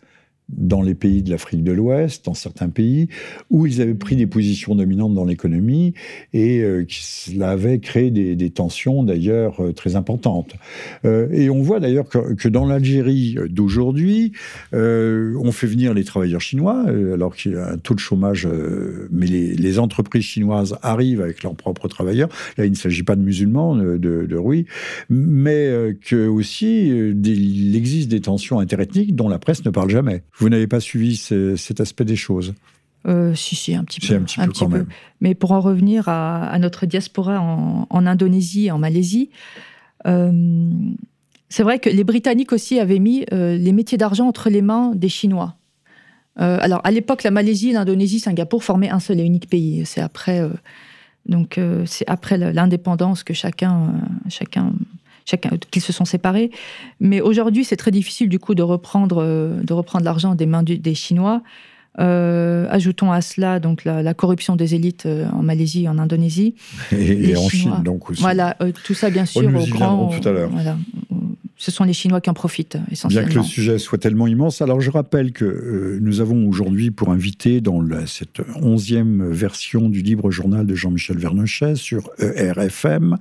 [0.57, 3.09] dans les pays de l'Afrique de l'Ouest, dans certains pays,
[3.51, 5.95] où ils avaient pris des positions dominantes dans l'économie
[6.33, 10.55] et euh, cela avait créé des, tensions d'ailleurs euh, très importantes.
[11.05, 14.33] Euh, et on voit d'ailleurs que, dans l'Algérie d'aujourd'hui,
[14.73, 16.85] on fait venir les travailleurs chinois,
[17.15, 18.49] alors qu'il y a un taux de chômage,
[19.11, 22.29] mais les, entreprises chinoises arrivent avec leurs propres travailleurs.
[22.59, 24.67] Là, il ne s'agit pas de musulmans, de, de, oui,
[25.09, 30.23] mais que aussi il existe des tensions interethniques dont la presse ne parle jamais.
[30.41, 32.55] Vous n'avez pas suivi cet aspect des choses
[33.07, 34.15] euh, si, si, un petit peu.
[34.15, 34.87] Un petit peu quand même.
[35.21, 39.31] Mais pour en revenir à, notre diaspora en, Indonésie et en Malaisie,
[40.07, 40.71] euh,
[41.49, 44.93] c'est vrai que les Britanniques aussi avaient mis euh, les métiers d'argent entre les mains
[44.95, 45.57] des Chinois.
[46.37, 49.85] alors, à l'époque, la Malaisie, l'Indonésie, Singapour formaient un seul et unique pays.
[49.85, 50.43] C'est après,
[51.27, 53.95] donc, c'est après l'indépendance que chacun,
[54.29, 54.73] chacun
[55.31, 56.51] chacun, qu'ils se sont séparés.
[57.01, 59.25] Mais aujourd'hui, c'est très difficile du coup de reprendre,
[59.63, 61.43] de reprendre l'argent des mains des Chinois.
[61.99, 66.55] Euh, ajoutons à cela donc la, corruption des élites euh, en Malaisie, en Indonésie.
[66.93, 68.23] Et, en Chine, donc aussi.
[68.23, 69.43] Voilà, euh, tout ça bien sûr.
[69.43, 70.51] nous y grand, tout à l'heure
[71.61, 73.29] ce sont les Chinois qui en profitent essentiellement.
[73.29, 74.63] Bien que le sujet soit tellement immense.
[74.63, 80.01] Alors je rappelle que euh, nous avons aujourd'hui pour inviter dans cette onzième version du
[80.01, 83.19] libre journal de Jean-Michel Vernochet sur ERFM,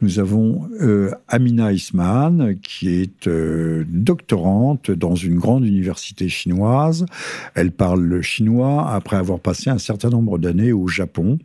[0.00, 7.06] nous avons euh, Amina Ismahan qui est euh, doctorante dans une grande université chinoise.
[7.54, 11.38] Elle parle le chinois après avoir passé un certain nombre d'années au Japon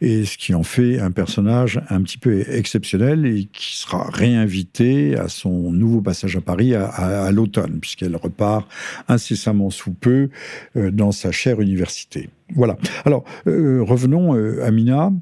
[0.00, 5.16] et ce qui en fait un personnage un petit peu exceptionnel et qui sera réinvité
[5.16, 8.68] à son nouveau passage à Paris à, l'automne, puisqu'elle repart
[9.08, 10.28] incessamment sous peu
[10.76, 12.30] euh, dans sa chère université.
[12.54, 12.76] Voilà.
[13.04, 15.12] Alors, euh, revenons, euh, Amina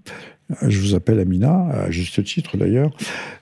[0.66, 2.90] je vous appelle Amina, à juste titre d'ailleurs,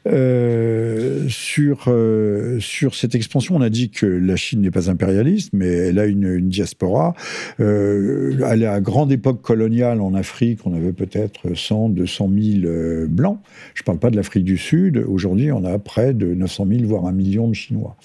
[0.07, 3.57] euh, sur, euh, sur cette expansion.
[3.57, 7.15] On a dit que la Chine n'est pas impérialiste, mais elle a une, diaspora.
[7.61, 12.31] Euh, à grande époque coloniale en Afrique, on avait peut-être 100, 200
[12.63, 13.41] 000 blancs.
[13.75, 15.05] Je ne parle pas de l'Afrique du Sud.
[15.09, 17.97] Aujourd'hui, on a près de 900 000, voire un million de Chinois.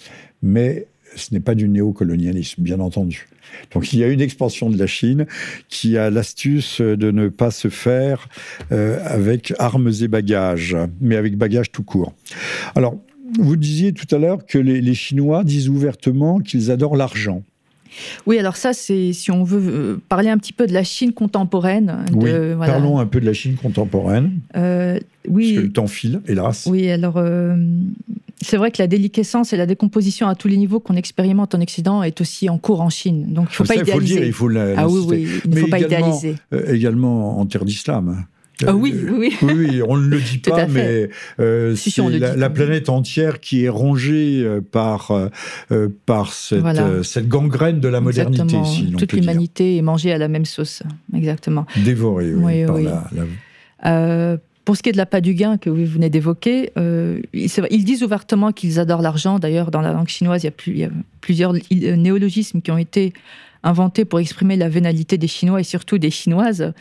[0.42, 3.28] Mais ce n'est pas du néocolonialisme, bien entendu.
[3.72, 5.26] Donc il y a une expansion de la Chine
[5.70, 8.28] qui a l'astuce de ne pas se faire
[8.72, 12.14] euh, avec armes et bagages, mais avec bagages tout court.
[12.76, 12.98] Alors,
[13.40, 17.42] vous disiez tout à l'heure que les, Chinois disent ouvertement qu'ils adorent l'argent.
[18.26, 21.14] Oui, alors ça, c'est si on veut euh, parler un petit peu de la Chine
[21.14, 22.06] contemporaine.
[22.14, 24.40] oui, parlons un peu de la Chine contemporaine.
[24.56, 25.54] Euh, oui.
[25.54, 26.68] Parce que le temps file, hélas.
[26.68, 27.24] Oui, alors
[28.44, 31.62] c'est vrai que la déliquescence et la décomposition à tous les niveaux qu'on expérimente en
[31.62, 33.34] Occident est aussi en cours en Chine.
[33.34, 34.28] Donc il ne faut pas idéaliser.
[34.28, 36.36] Il faut le dire, il faut la, Ah oui, oui, il ne faut pas idéaliser.
[36.54, 38.26] Euh, également en terre d'islam.
[38.66, 39.54] Ah oui, euh, oui, oui.
[39.54, 44.48] oui, on ne le dit pas, mais euh, c'est la, planète entière qui est rongée
[44.72, 45.12] par,
[46.06, 48.58] par cette, cette, gangrène de la modernité.
[48.66, 50.84] Si Toute l'humanité est mangée à la même sauce,
[51.16, 51.66] exactement.
[51.84, 52.78] Dévorée, oui, par
[53.82, 54.38] la...
[54.66, 57.84] Pour ce qui est de la pas du gain que vous venez d'évoquer, euh, ils,
[57.84, 59.38] disent ouvertement qu'ils adorent l'argent.
[59.38, 62.72] D'ailleurs, dans la langue chinoise, il y, a plus, il y a plusieurs néologismes qui
[62.72, 63.14] ont été
[63.64, 66.74] inventés pour exprimer la vénalité des Chinois et surtout des Chinoises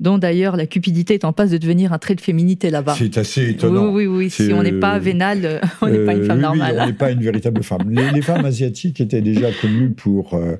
[0.00, 2.94] dont d'ailleurs la cupidité est en passe de devenir un trait de féminité là-bas.
[2.98, 3.90] C'est assez étonnant.
[3.92, 4.30] Oui, oui, oui.
[4.30, 6.78] Si on n'est pas vénal, on n'est pas une femme normale.
[6.80, 7.90] On n'est pas une véritable femme.
[7.90, 10.56] Les, femmes asiatiques étaient déjà connues pour euh,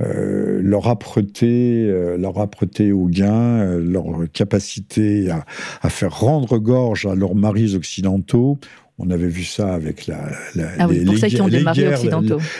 [0.00, 5.44] euh, leur âpreté, euh, leur âpreté au gain, leur capacité à,
[5.82, 8.58] à faire rendre gorge à leurs maris occidentaux.
[9.00, 10.28] On avait vu ça avec la,
[10.80, 12.00] ah les, guerres,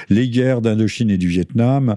[0.09, 1.96] les, guerres d'Indochine et du Vietnam.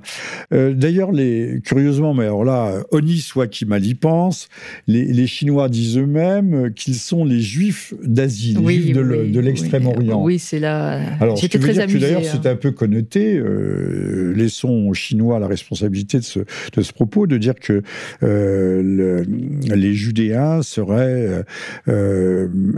[0.52, 4.50] Euh, d'ailleurs, les, curieusement, mais alors là, honni soit qui mal y pense,
[4.88, 10.24] les, Chinois disent eux-mêmes qu'ils sont les Juifs d'Asie, les Juifs de, l'Extrême-Orient.
[10.24, 11.00] Oui, c'est là.
[11.20, 12.00] Alors, J'étais très amusé.
[12.00, 13.36] D'ailleurs, c'est un peu connoté.
[13.38, 17.84] Euh, laissons aux Chinois la responsabilité de ce, de ce propos, de dire que
[18.24, 19.24] euh,
[19.68, 21.46] les Judéens seraient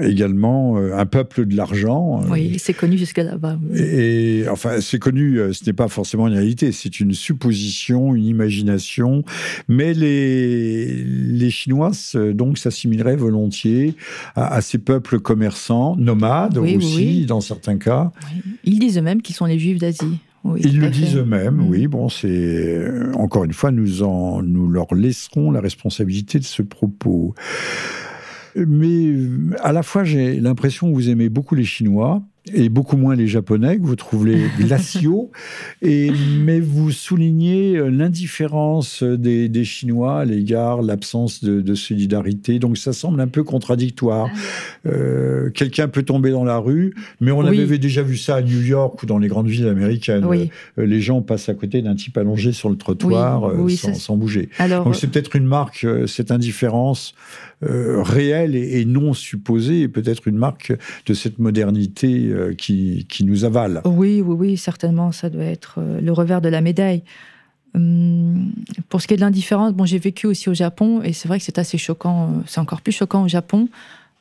[0.01, 2.21] également un peuple de l'argent.
[2.23, 3.57] Euh, oui, c'est connu jusqu'à là-bas.
[3.75, 8.25] Et, enfin, c'est connu, euh, ce n'est pas forcément une réalité, c'est une supposition, une
[8.25, 9.23] imagination.
[9.67, 11.91] Mais les, les Chinois,
[12.33, 13.95] donc, s'assimileraient volontiers
[14.35, 18.11] à, ces peuples commerçants, nomades aussi, dans certains cas.
[18.63, 20.19] Ils disent eux-mêmes qu'ils sont les Juifs d'Asie.
[20.57, 21.69] Ils le disent eux-mêmes, mm.
[21.69, 21.87] oui.
[21.87, 22.85] Bon, c'est
[23.15, 27.33] encore une fois, nous en, nous leur laisserons la responsabilité de ce propos.
[28.55, 29.15] Mais
[29.61, 33.27] à la fois, j'ai l'impression que vous aimez beaucoup les Chinois et beaucoup moins les
[33.27, 35.31] Japonais, que vous trouvez glaciaux,
[35.81, 42.59] et, mais vous soulignez euh, l'indifférence des, des, Chinois à l'égard, l'absence de, de, solidarité.
[42.59, 44.27] Donc ça semble un peu contradictoire.
[44.29, 48.41] Ah euh, Quelqu'un peut tomber dans la rue, mais on avait déjà vu ça à
[48.41, 50.25] New York ou dans les grandes villes américaines.
[50.25, 54.17] Euh, les gens passent à côté d'un type allongé sur le trottoir euh, sans, sans,
[54.17, 54.49] bouger.
[54.69, 57.13] Donc c'est peut-être une marque, cette indifférence
[57.61, 60.73] réelle et, et, non supposée, et peut-être une marque
[61.05, 63.81] de cette modernité euh, qui, nous avale.
[63.85, 67.03] Oui, oui, oui, certainement, ça doit être euh, le revers de la médaille.
[67.75, 68.51] Hum,
[68.89, 71.39] pour ce qui est de l'indifférence, bon, j'ai vécu aussi au Japon et c'est vrai
[71.39, 72.23] que c'est assez choquant.
[72.23, 73.69] Euh, c'est encore plus choquant au Japon.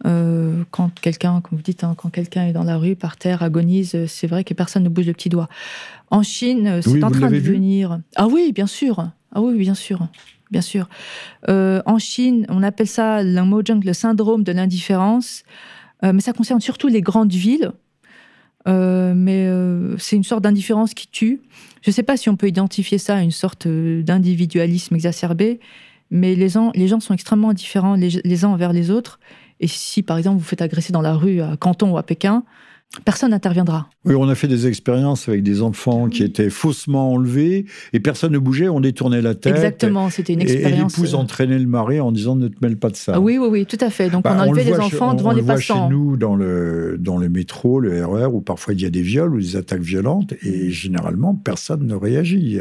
[0.04, 3.42] Euh, quand quelqu'un, comme vous dites, hein, quand quelqu'un est dans la rue, par terre,
[3.42, 5.48] agonise, c'est vrai que personne ne bouge le petit doigt.
[6.10, 8.00] En Chine, c'est en train de venir.
[8.16, 9.10] Ah oui, bien sûr.
[9.34, 10.08] Ah oui, bien sûr.
[10.52, 10.86] Bien sûr.
[11.48, 15.44] Euh, en Chine, on appelle ça le syndrome de l'indifférence,
[16.04, 17.72] euh, mais ça concerne surtout les grandes villes.
[18.66, 19.48] Mais
[19.98, 21.40] c'est une sorte d'indifférence qui tue.
[21.82, 25.60] Je ne sais pas si on peut identifier ça à une sorte d'individualisme exacerbé,
[26.10, 29.18] mais les gens, les gens sont extrêmement indifférents les uns envers les autres.
[29.60, 32.44] Et si, par exemple, vous faites agresser dans la rue à Canton ou à Pékin,
[33.05, 33.88] personne n'interviendra.
[34.05, 38.32] Oui, on a fait des expériences avec des enfants qui étaient faussement enlevés et personne
[38.32, 39.55] ne bougeait, on détournait la tête.
[39.55, 40.72] Exactement, c'était une expérience.
[40.72, 43.20] Et, l'épouse euh, entraînait le mari en disant ne te mêle pas de ça.
[43.20, 44.11] oui, oui, oui, tout à fait.
[44.11, 45.30] Donc bah, on enlevait les enfants devant.
[45.30, 48.82] On le voit chez nous dans le, dans le métro, le RER, où parfois il
[48.82, 52.61] y a des viols ou des attaques violentes et généralement personne ne réagit.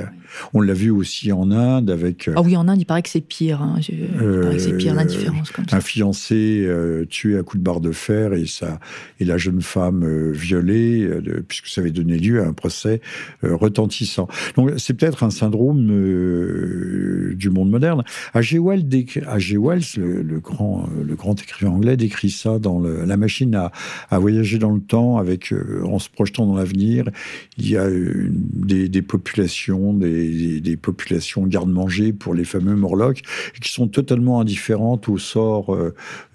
[0.53, 2.27] On l'a vu aussi en Inde avec.
[2.27, 3.61] Euh, ah oui, en Inde, il paraît que c'est pire.
[3.61, 3.79] Hein.
[3.89, 5.75] Il paraît que c'est pire l'indifférence comme ça.
[5.75, 8.79] Un fiancé euh, tué à coups de barre de fer et, ça,
[9.19, 11.09] et la jeune femme violée,
[11.47, 13.01] puisque ça avait donné lieu à un procès
[13.43, 14.27] euh, retentissant.
[14.55, 18.03] Donc c'est peut-être un syndrome euh, du monde moderne.
[18.33, 18.59] A.G.
[18.59, 18.85] Wells,
[19.97, 23.71] le, le, grand, euh, le grand écrivain anglais, décrit ça dans La machine à,
[24.09, 25.53] à, voyager dans le temps avec,
[25.83, 27.09] en se projetant dans l'avenir.
[27.57, 33.21] Il y a des, populations, des, populations garde-manger pour les fameux Morlocks,
[33.61, 35.77] qui sont totalement indifférentes au sort,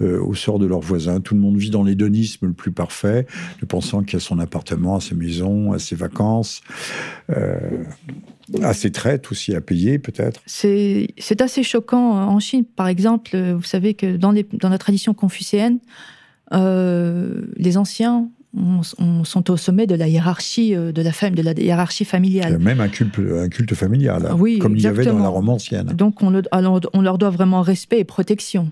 [0.01, 1.20] au sort de leurs voisins.
[1.20, 3.26] Tout le monde vit dans l'hédonisme le plus parfait,
[3.62, 6.62] ne pensant qu'il a son appartement, à sa maison, à ses vacances,
[7.29, 7.85] euh,
[8.62, 10.41] à ses traites aussi à payer peut-être.
[10.47, 12.12] C'est assez choquant.
[12.37, 15.79] En Chine, par exemple, vous savez que dans, les, dans la tradition confucéenne,
[16.55, 18.31] euh, les anciens
[19.24, 22.59] sont au sommet de la hiérarchie euh, de la femme, de la hiérarchie familiale.
[22.59, 25.89] Même un culte, un culte familial, oui, comme il y avait dans la Rome ancienne.
[25.89, 26.33] Donc on,
[26.95, 28.70] on leur doit vraiment respect et protection.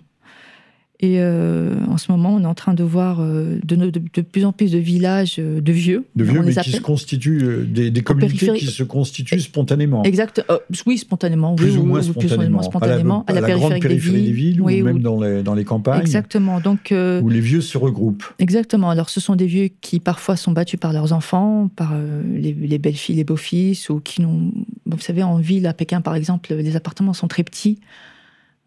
[1.01, 4.45] Et euh, en ce moment, on est en train de voir euh, de, de, plus
[4.45, 6.05] en plus de villages euh, de vieux.
[6.15, 10.05] De vieux, mais qui se constituent, des, des communautés qui se constituent spontanément.
[10.05, 10.45] Exact.
[10.87, 11.57] oui, spontanément.
[11.57, 12.63] Plus ou moins spontanément.
[12.63, 13.25] spontanément.
[13.27, 16.01] À la, grande périphérie des villes, ou même dans, les, dans les campagnes.
[16.01, 16.61] Exactement.
[16.61, 18.25] Donc, où les vieux se regroupent.
[18.39, 18.89] Exactement.
[18.91, 21.93] Alors, ce sont des vieux qui parfois sont battus par leurs enfants, par
[22.33, 24.53] les, les belles-filles, les beaux-fils, ou qui n'ont.
[24.87, 27.81] Vous savez, en ville, à Pékin, par exemple, les appartements sont très petits.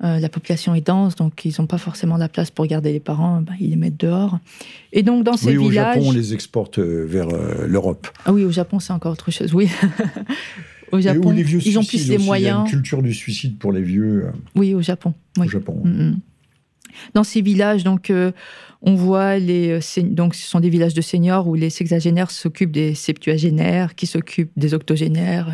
[0.04, 3.00] Euh, la population est dense, donc ils n'ont pas forcément la place pour garder les
[3.00, 4.38] parents, ben, ils les mettent dehors.
[4.94, 5.98] Et donc dans ces oui, villages...
[5.98, 8.08] au Japon, on les exporte euh, vers euh, l'Europe.
[8.26, 9.70] Ah oui, au Japon, c'est encore autre chose, oui.
[10.92, 12.46] au Japon, les vieux ils ont plus les moyens.
[12.46, 14.28] Il y a une culture du suicide pour les vieux.
[14.54, 15.16] Oui, au Japon.
[15.40, 15.82] Au Japon.
[15.84, 16.20] Mm, mm.
[17.16, 18.12] Dans ces villages, donc,
[18.82, 19.80] on voit les.
[20.04, 24.52] Donc, ce sont des villages de seniors où les sexagénaires s'occupent des septuagénaires, qui s'occupent
[24.58, 25.54] des octogénaires.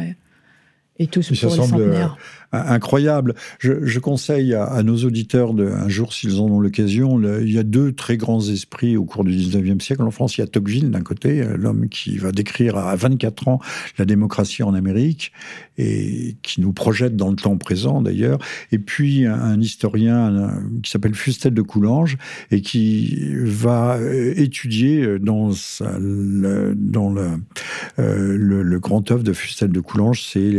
[0.99, 2.17] Et, tous pour les centenaires
[2.53, 3.33] incroyable.
[3.59, 7.63] Je, conseille à, nos auditeurs, de, un jour s'ils en ont l'occasion, il y a
[7.63, 10.03] deux très grands esprits au cours du 19e siècle.
[10.03, 13.47] En France, il y a Tocqueville d'un côté, euh, l'homme qui va décrire à 24
[13.47, 13.59] ans
[13.97, 15.31] la démocratie en Amérique
[15.77, 18.39] et qui nous projette dans le temps présent d'ailleurs.
[18.71, 20.51] Et puis un, historien
[20.81, 22.17] qui s'appelle Fustel de Coulanges
[22.51, 25.51] et qui va euh, étudier euh, dans,
[25.99, 30.51] le, dans le, grand œuvre de Fustel de Coulanges, c'est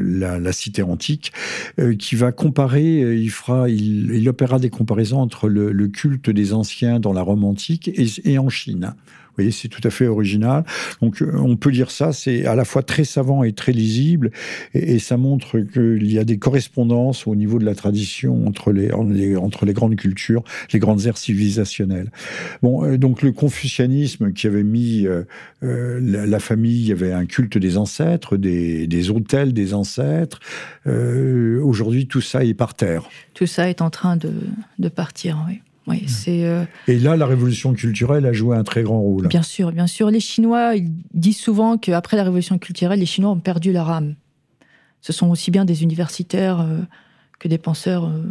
[0.00, 1.07] la, la cité antique
[1.78, 7.12] euh, qui va comparer, euh, il, opérera des comparaisons entre le, culte des anciens dans
[7.12, 7.90] la Rome antique
[8.24, 8.94] et en Chine
[9.38, 10.64] voyez, c'est tout à fait original.
[11.00, 14.30] Donc, euh, on peut dire ça, c'est à la fois très savant et très lisible,
[14.74, 18.90] et, ça montre qu'il y a des correspondances au niveau de la tradition entre les,
[18.92, 22.10] entre les grandes cultures, les grandes aires civilisationnelles.
[22.62, 25.24] Bon, euh, donc le confucianisme qui avait mis euh,
[26.00, 30.40] la, famille, il y avait un culte des ancêtres, des, des autels des ancêtres.
[30.86, 33.08] Aujourd'hui, tout ça est par terre.
[33.34, 34.32] Tout ça est en train de,
[34.78, 35.60] de partir, oui.
[35.88, 36.08] Oui, mm.
[36.08, 36.44] c'est.
[36.44, 39.26] Euh, Et là, la révolution culturelle a joué un très grand rôle.
[39.26, 40.10] Bien sûr, bien sûr.
[40.10, 44.14] Les Chinois ils disent souvent qu'après la révolution culturelle, les Chinois ont perdu leur âme.
[45.00, 46.80] Ce sont aussi bien des universitaires euh,
[47.38, 48.22] que des penseurs euh,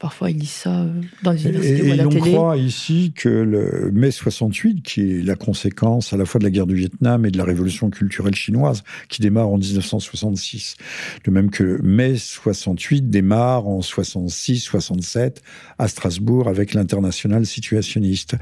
[0.00, 0.88] Parfois, ils lisent ça euh,
[1.22, 2.30] dans les universités et, ou à la télé.
[2.30, 6.38] Et on croit ici que le mai 68, qui est la conséquence à la fois
[6.38, 10.76] de la guerre du Vietnam et de la révolution culturelle chinoise, qui démarre en 1966,
[11.24, 15.36] de même que mai 68 démarre en 66-67
[15.78, 18.36] à Strasbourg avec l'international situationniste.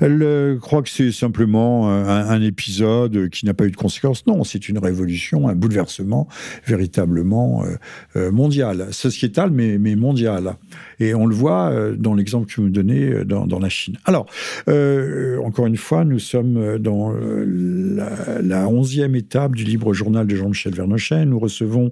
[0.00, 4.26] Elle croit que c'est simplement un, épisode qui n'a pas eu de conséquences.
[4.26, 6.26] Non, c'est une révolution, un bouleversement
[6.66, 7.76] véritablement euh,
[8.16, 10.56] euh, mondial, sociétal, mais, mais mondial.
[11.02, 13.96] Et on le voit euh, dans l'exemple que vous me donnez euh, dans, la Chine.
[14.04, 14.26] Alors,
[14.68, 20.74] euh, encore une fois, nous sommes dans la, onzième étape du libre journal de Jean-Michel
[20.74, 21.24] Vernochet.
[21.24, 21.90] Nous recevons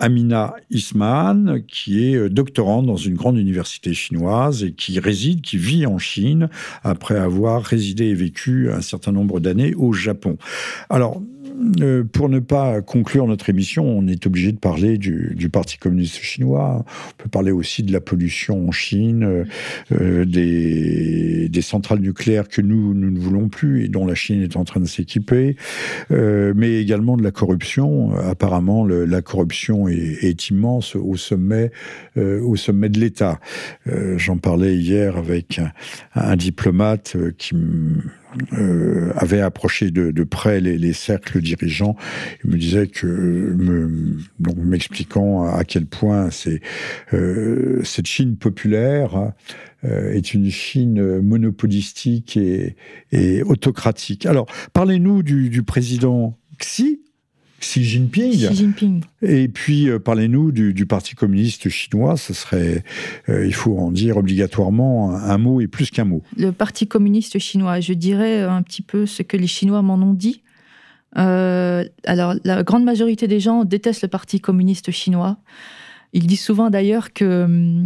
[0.00, 5.86] Amina Isman, qui est doctorante dans une grande université chinoise et qui réside, qui vit
[5.86, 6.48] en Chine
[6.82, 10.36] après avoir résidé et vécu un certain nombre d'années au Japon.
[10.88, 11.22] Alors,
[11.80, 16.16] euh, pour ne pas conclure notre émission, on est obligé de parler du, Parti communiste
[16.16, 16.84] chinois.
[16.86, 19.44] On peut parler aussi de la pollution en Chine, euh,
[19.92, 24.56] euh, des, centrales nucléaires que nous, nous ne voulons plus et dont la Chine est
[24.56, 25.56] en train de s'équiper,
[26.08, 28.14] mais également de la corruption.
[28.16, 31.70] Apparemment, la corruption est, immense au sommet,
[32.16, 33.40] au sommet de l'État.
[34.16, 35.70] J'en parlais hier avec un,
[36.14, 37.54] un diplomate qui
[38.52, 41.96] euh, avait approché de, de près les, les, cercles dirigeants.
[42.44, 46.60] Il me disait que, me, donc m'expliquant à quel point c'est
[47.12, 49.32] euh, cette Chine populaire
[49.84, 52.76] euh, est une Chine monopolistique et,
[53.10, 54.26] et autocratique.
[54.26, 57.00] Alors, parlez-nous du, du président Xi,
[57.60, 58.32] Xi Jinping.
[58.32, 59.02] Xi Jinping.
[59.22, 62.16] Et puis, euh, parlez-nous du, Parti communiste chinois.
[62.16, 62.82] Ce serait,
[63.28, 66.22] euh, il faut en dire obligatoirement un, mot et plus qu'un mot.
[66.36, 70.14] Le Parti communiste chinois, je dirais un petit peu ce que les Chinois m'en ont
[70.14, 70.42] dit.
[71.18, 75.36] Euh, alors, la grande majorité des gens détestent le Parti communiste chinois.
[76.12, 77.84] Ils disent souvent d'ailleurs que,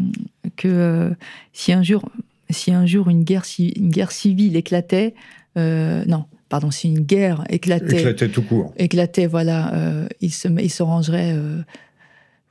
[0.57, 1.13] que
[1.53, 2.11] si, un jour,
[2.49, 5.15] si un jour une guerre, une guerre civile éclatait,
[5.57, 6.25] non,
[6.55, 10.85] pardon, si une guerre éclatait, éclatait tout court, éclatait, voilà, euh, il se, il se
[10.85, 11.63] rangerait euh,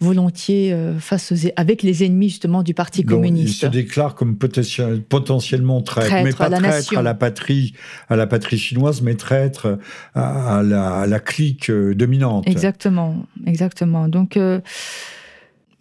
[0.01, 3.47] volontiers euh, face aux, avec les ennemis justement du Parti communiste.
[3.47, 7.75] Il se déclare comme potentiellement traître, mais pas à la traître à la patrie,
[8.09, 9.79] à la patrie chinoise, mais traître
[10.15, 12.45] à, la, la, clique dominante.
[12.45, 14.09] Exactement, exactement.
[14.09, 14.37] Donc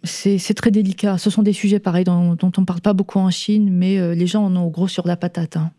[0.05, 1.17] c'est très délicat.
[1.17, 4.15] Ce sont des sujets pareils dont, dont on ne parle pas beaucoup en Chine, mais
[4.15, 5.57] les gens en ont gros sur la patate.
[5.57, 5.71] Hein.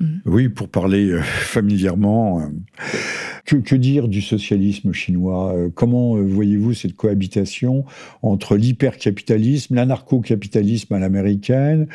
[0.00, 0.06] Mm.
[0.26, 6.94] Oui, pour parler euh, familièrement, euh, que, dire du socialisme chinois euh, Comment voyez-vous cette
[6.94, 7.84] cohabitation
[8.22, 11.86] entre l'hypercapitalisme, l'anarcho-capitalisme à l'américaine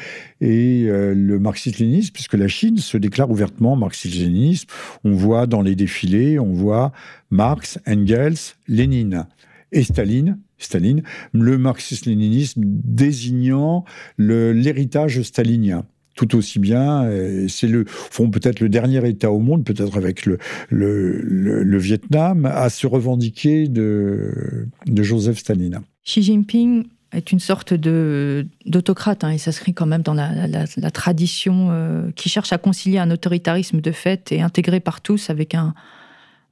[0.41, 2.11] et le marxisme-léninisme?
[2.13, 4.69] Puisque la Chine se déclare ouvertement marxiste-léniniste.
[5.03, 6.91] On voit dans les défilés, on voit
[7.31, 9.25] Marx, Engels, Lénine
[9.71, 13.85] et Staline Staline, le marxisme-léninisme désignant
[14.17, 15.85] l'héritage stalinien
[16.17, 17.09] tout aussi bien.
[17.47, 20.37] C'est le, font peut-être le dernier État au monde, peut-être avec le,
[20.69, 25.79] le, Vietnam, à se revendiquer de, de Joseph Staline.
[26.03, 29.23] Xi Jinping est une sorte de d'autocrate.
[29.23, 33.11] Hein, il s'inscrit quand même dans la, la, tradition euh, qui cherche à concilier un
[33.11, 35.73] autoritarisme de fait et intégré par tous avec un,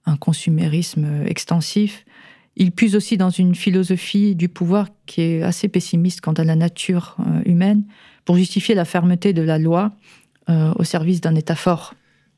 [0.06, 2.06] un consumérisme extensif.
[2.58, 6.56] Il puise aussi dans une philosophie du pouvoir qui est assez pessimiste quant à la
[6.56, 7.84] nature euh, humaine
[8.24, 9.92] pour justifier la fermeté de la loi
[10.50, 11.94] euh, au service d'un État fort.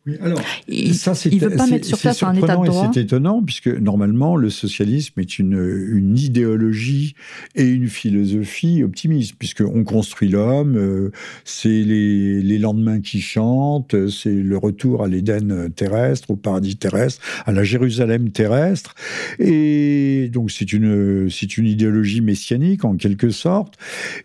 [0.07, 2.89] Oui, alors, il ne veut pas mettre sur place un état de droit.
[2.93, 7.13] C'est étonnant, puisque normalement, le socialisme est une, une idéologie
[7.55, 11.11] et une philosophie optimiste, puisqu'on construit l'homme, euh,
[11.43, 17.21] c'est les, les, lendemains qui chantent, c'est le retour à l'Éden terrestre, au paradis terrestre,
[17.45, 18.95] à la Jérusalem terrestre.
[19.39, 23.75] Et donc, c'est une, c'est une idéologie messianique, en quelque sorte.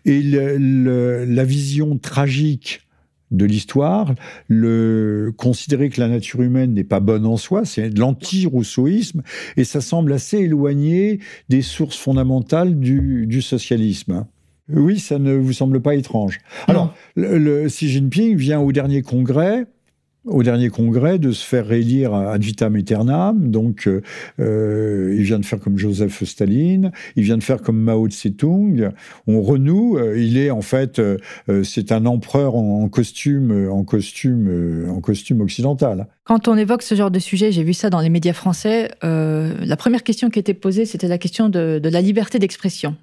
[0.05, 2.82] Et la vision tragique
[3.33, 4.13] de l'histoire,
[4.47, 9.23] le considérer que la nature humaine n'est pas bonne en soi, c'est de l'anti-rousseauisme,
[9.57, 11.19] et ça semble assez éloigné
[11.49, 14.25] des sources fondamentales du, socialisme.
[14.69, 16.37] Oui, ça ne vous semble pas étrange.
[16.67, 19.65] Alors, le, Xi Jinping vient au dernier congrès
[20.25, 23.51] au dernier congrès de se faire réélire ad vitam aeternam.
[23.51, 24.01] Donc, euh,
[24.39, 28.91] euh, il vient de faire comme Joseph Staline, il vient de faire comme Mao Tse-tung.
[29.27, 29.97] On renoue.
[29.97, 31.01] Euh, il est en fait,
[31.63, 36.07] c'est un empereur en, costume, en costume, en costume occidental.
[36.23, 38.91] Quand on évoque ce genre de sujet, j'ai vu ça dans les médias français.
[39.01, 42.95] la première question qui était posée, c'était la question de, de la liberté d'expression.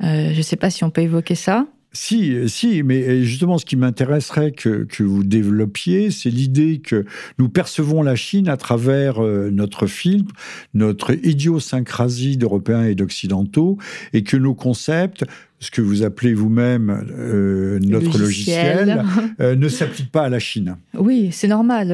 [0.00, 1.66] je ne sais pas si on peut évoquer ça.
[1.92, 7.06] Si, si, mais justement, ce qui m'intéresserait que, que, vous développiez, c'est l'idée que
[7.38, 10.26] nous percevons la Chine à travers euh, notre film,
[10.74, 13.78] notre idiosyncrasie d'Européens et d'Occidentaux,
[14.12, 15.24] et que nos concepts,
[15.60, 19.02] ce que vous appelez vous-même euh, notre logiciel,
[19.40, 20.76] euh, ne s'appliquent pas à la Chine.
[20.92, 21.88] Oui, c'est normal.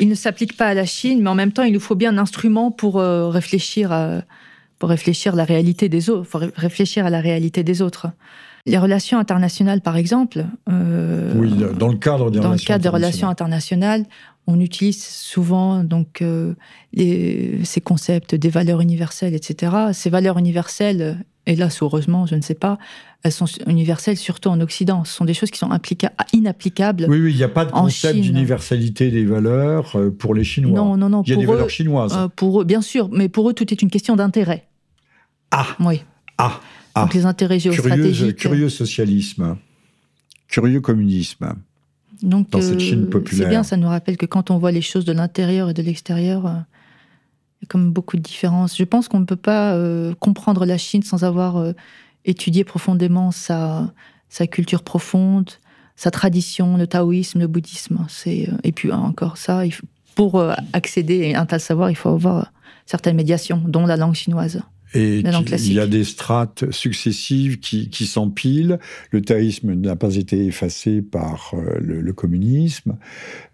[0.00, 2.14] il ne s'applique pas à la Chine, mais en même temps, il nous faut bien
[2.14, 4.22] un instrument pour réfléchir à
[4.80, 8.08] pour réfléchir la réalité des autres, faut réfléchir à la réalité des autres.
[8.66, 10.44] Les relations internationales, par exemple.
[10.68, 14.06] Euh, oui, dans le cadre des, dans relations, le cadre des relations internationales,
[14.46, 16.54] on utilise souvent donc euh,
[16.92, 19.92] ces concepts des valeurs universelles, etc.
[19.92, 22.78] Ces valeurs universelles hélas heureusement, je ne sais pas,
[23.22, 25.04] elles sont universelles surtout en Occident.
[25.04, 25.70] Ce sont des choses qui sont
[26.32, 27.06] inapplicables.
[27.08, 30.72] Oui, oui, il n'y a pas de concept d'universalité des valeurs euh, pour les Chinois.
[30.72, 31.22] Non, non, non.
[31.26, 32.16] Il y a des valeurs chinoises.
[32.16, 34.66] Euh, pour eux, bien sûr, mais pour eux, tout est une question d'intérêt.
[35.50, 36.02] Ah Oui.
[36.38, 36.60] Ah,
[36.94, 37.02] ah.
[37.02, 38.36] Donc les intérêts géostratégiques.
[38.36, 39.56] Curieux, socialisme,
[40.48, 41.54] curieux communisme.
[42.22, 43.44] Donc, dans cette Chine populaire.
[43.44, 45.82] C'est bien, ça nous rappelle que quand on voit les choses de l'intérieur et de
[45.82, 48.76] l'extérieur, il y a comme beaucoup de différences.
[48.76, 49.74] Je pense qu'on ne peut pas
[50.18, 51.72] comprendre la Chine sans avoir
[52.24, 53.92] étudier profondément sa,
[54.28, 55.50] sa culture profonde,
[55.96, 58.06] sa tradition, le taoïsme, le bouddhisme.
[58.08, 59.62] C'est, euh, et puis encore ça,
[60.14, 62.52] pour euh, accéder à un tel savoir, il faut avoir
[62.86, 64.62] certaines médiations, dont la langue chinoise.
[64.94, 68.78] Et il y a des strates successives qui, qui s'empilent.
[69.10, 72.96] Le taoïsme n'a pas été effacé par euh, le, communisme,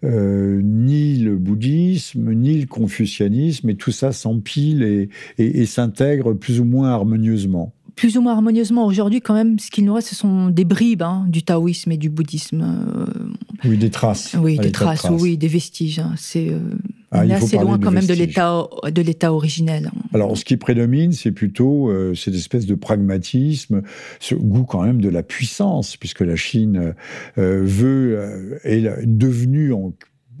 [0.03, 6.65] ni le bouddhisme, ni le confucianisme, et tout ça s'empile et, et s'intègre plus ou
[6.65, 8.85] moins harmonieusement plus ou moins harmonieusement.
[8.85, 11.97] Aujourd'hui, quand même, ce qu'il nous reste, ce sont des bribes hein, du taoïsme et
[11.97, 12.61] du bouddhisme.
[12.61, 14.35] Euh, oui, des traces.
[14.39, 15.99] Oui, des traces, oui, des vestiges.
[15.99, 16.13] Hein.
[16.15, 16.59] C'est euh,
[17.11, 19.91] ah, on est assez loin quand même de l'état de l'état originel.
[20.13, 23.81] Alors, ce qui prédomine, c'est plutôt euh, cette espèce de pragmatisme,
[24.19, 26.93] ce goût quand même de la puissance, puisque la Chine
[27.35, 29.91] veut est devenue en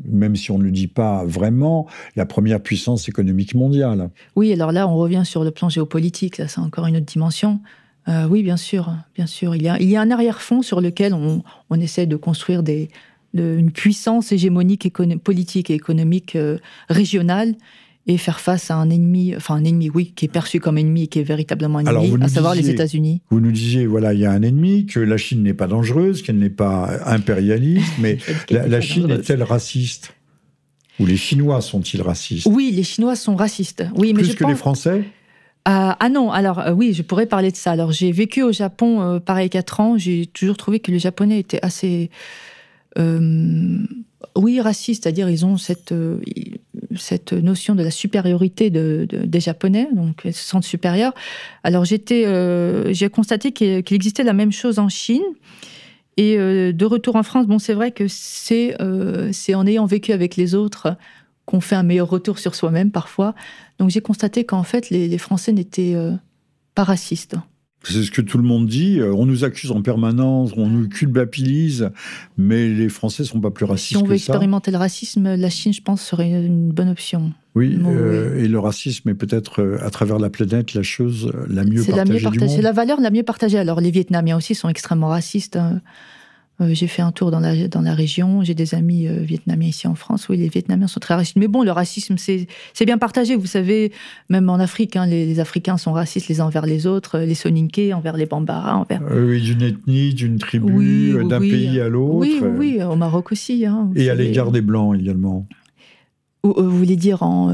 [0.05, 4.09] même si on ne le dit pas vraiment, la première puissance économique mondiale.
[4.35, 7.59] Oui, alors là, on revient sur le plan géopolitique, là, c'est encore une autre dimension.
[8.07, 9.55] Euh, oui, bien sûr, bien sûr.
[9.55, 11.41] Il y a, un arrière-fond sur lequel on,
[11.79, 12.63] essaie de construire
[13.33, 14.91] une puissance hégémonique
[15.23, 16.57] politique et économique euh,
[16.89, 17.55] régionale
[18.07, 21.03] et faire face à un ennemi, enfin un ennemi, oui, qui est perçu comme ennemi
[21.03, 23.21] et qui est véritablement un ennemi, à savoir les États-Unis.
[23.29, 26.21] Vous nous disiez, voilà, il y a un ennemi, que la Chine n'est pas dangereuse,
[26.21, 28.17] qu'elle n'est pas impérialiste, mais
[28.49, 30.13] la, Chine est-elle raciste?
[30.99, 32.47] Ou les Chinois sont-ils racistes?
[32.49, 33.83] Oui, les Chinois sont racistes.
[33.95, 35.03] Oui, mais Plus que les Français?
[35.65, 37.71] Ah, ah non, alors euh, oui, je pourrais parler de ça.
[37.71, 39.97] Alors j'ai vécu au Japon euh, pareil quatre ans.
[39.97, 42.09] J'ai toujours trouvé que les Japonais étaient assez
[42.97, 43.79] euh,
[44.35, 46.19] oui, racistes, c'est-à-dire ils ont cette, euh,
[46.99, 51.13] cette notion de la supériorité de, des Japonais, donc ils se sentent supérieurs.
[51.63, 55.23] Alors euh, j'ai constaté qu'il existait la même chose en Chine.
[56.19, 58.75] Et de retour en France, bon, c'est vrai que c'est
[59.31, 60.97] c'est en ayant vécu avec les autres
[61.45, 63.35] qu'on fait un meilleur retour sur soi-même parfois.
[63.77, 65.95] Donc j'ai constaté qu'en fait les, les Français n'étaient
[66.73, 67.35] pas racistes.
[67.89, 68.99] C'est ce que tout le monde dit.
[68.99, 71.89] Euh, on nous accuse en permanence, on nous culpabilise,
[72.37, 73.91] mais les Français sont pas plus racistes.
[73.91, 77.33] Si on veut expérimenter le racisme, la Chine, je pense, serait une bonne option.
[77.55, 81.63] Oui, euh, et le racisme est peut-être euh, à travers la planète la chose la
[81.63, 81.95] mieux partagée.
[81.95, 82.55] La mieux partagée.
[82.55, 83.57] C'est la valeur la mieux partagée.
[83.57, 85.55] Alors les Vietnamiens aussi sont extrêmement racistes.
[85.55, 85.81] Hein.
[86.59, 89.67] Euh, j'ai fait un tour dans la, dans la région, j'ai des amis euh, vietnamiens
[89.67, 90.27] ici en France.
[90.27, 91.35] Oui, les Vietnamiens sont très racistes.
[91.35, 92.47] Mais bon, le racisme, c'est
[92.85, 93.35] bien partagé.
[93.35, 93.91] Vous savez,
[94.29, 97.93] même en Afrique, hein, les, Africains sont racistes les uns envers les autres, les Soninké
[97.93, 98.75] envers les Bambara.
[98.75, 99.01] Envers...
[99.11, 102.17] Euh, oui, d'une ethnie, d'une tribu, d'un pays à l'autre.
[102.17, 103.65] Oui, oui, au Maroc aussi.
[103.65, 105.45] Hein, Et à l'égard des Blancs également.
[106.43, 107.51] Vous voulez dire en,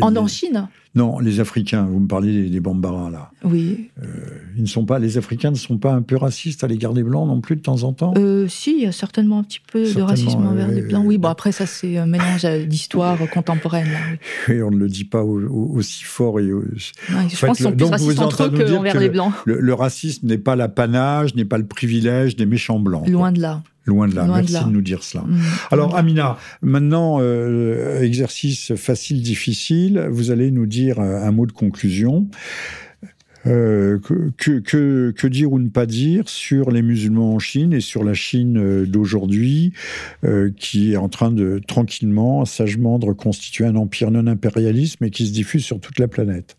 [0.00, 0.68] en, Chine?
[0.94, 3.30] Non, les Africains, vous me parlez des, Bambara, là.
[3.44, 3.90] Oui.
[4.02, 4.06] Euh,
[4.56, 7.02] ils ne sont pas, les Africains ne sont pas un peu racistes à l'égard des
[7.02, 8.14] Blancs non plus de temps en temps?
[8.16, 11.04] Euh, Si, il y a certainement un petit peu de racisme envers les Blancs.
[11.06, 13.88] Oui, bon, après, ça, c'est un mélange d'histoire contemporaine.
[14.48, 14.62] oui.
[14.62, 16.40] on ne le dit pas aussi fort.
[16.40, 19.32] Et, je pense qu'ils sont plus racistes entre eux qu'envers les Blancs.
[19.44, 23.08] le racisme n'est pas l'apanage, n'est pas le privilège des méchants Blancs.
[23.08, 23.62] Loin de là.
[23.88, 24.26] Loin de là.
[24.26, 25.24] Merci de, nous dire cela.
[25.24, 25.40] Mm.
[25.70, 30.08] Alors, Amina, maintenant, euh, exercice facile, difficile.
[30.10, 32.28] Vous allez nous dire euh, un mot de conclusion.
[33.46, 34.58] Euh, que,
[35.10, 38.84] que, dire ou ne pas dire sur les musulmans en Chine et sur la Chine
[38.84, 39.72] d'aujourd'hui,
[40.56, 45.26] qui est en train de tranquillement, sagement, de reconstituer un empire non impérialiste, mais qui
[45.26, 46.56] se diffuse sur toute la planète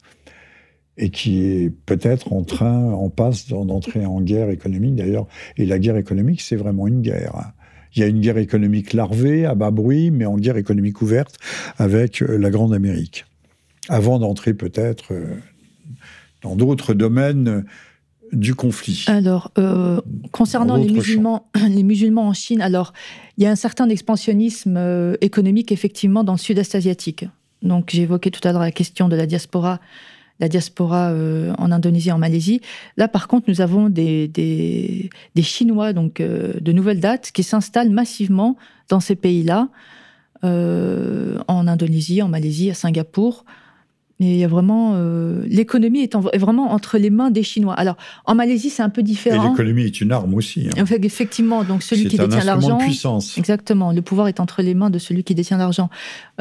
[1.00, 5.28] et qui est peut-être en train, en passe d'entrer en guerre économique d'ailleurs.
[5.58, 7.54] Et la guerre économique, c'est vraiment une guerre.
[7.96, 11.38] Il y a une guerre économique larvée, à bas bruit, mais en guerre économique ouverte
[11.78, 13.26] avec euh, la Grande Amérique.
[13.90, 15.36] Avant d'entrer peut-être euh,
[16.42, 17.62] dans d'autres domaines euh,
[18.32, 19.06] du conflit.
[19.08, 19.52] Alors,
[20.32, 22.94] concernant les musulmans, les musulmans en Chine, alors
[23.38, 27.26] il y a un certain expansionnisme économique effectivement dans le sud-est asiatique.
[27.64, 29.80] Donc, j'ai évoqué tout à l'heure la question de la diaspora
[30.40, 32.62] la diaspora euh, en Indonésie, en Malaisie.
[32.98, 35.10] Là, par contre, nous avons des, des,
[35.42, 38.56] Chinois, donc euh, de nouvelles dates, qui s'installent massivement
[38.90, 39.70] dans ces pays-là,
[40.44, 43.46] euh, en Indonésie, en Malaisie, à Singapour.
[44.22, 47.74] Et il y a vraiment euh, l'économie est, vraiment entre les mains des Chinois.
[47.76, 47.96] Alors
[48.26, 49.46] en Malaisie c'est un peu différent.
[49.46, 50.68] Et l'économie est une arme aussi.
[50.68, 50.86] Hein.
[50.86, 52.78] fait, effectivement, donc celui qui détient l'argent.
[52.78, 53.38] De puissance.
[53.38, 55.90] Exactement, le pouvoir est entre les mains de celui qui détient l'argent.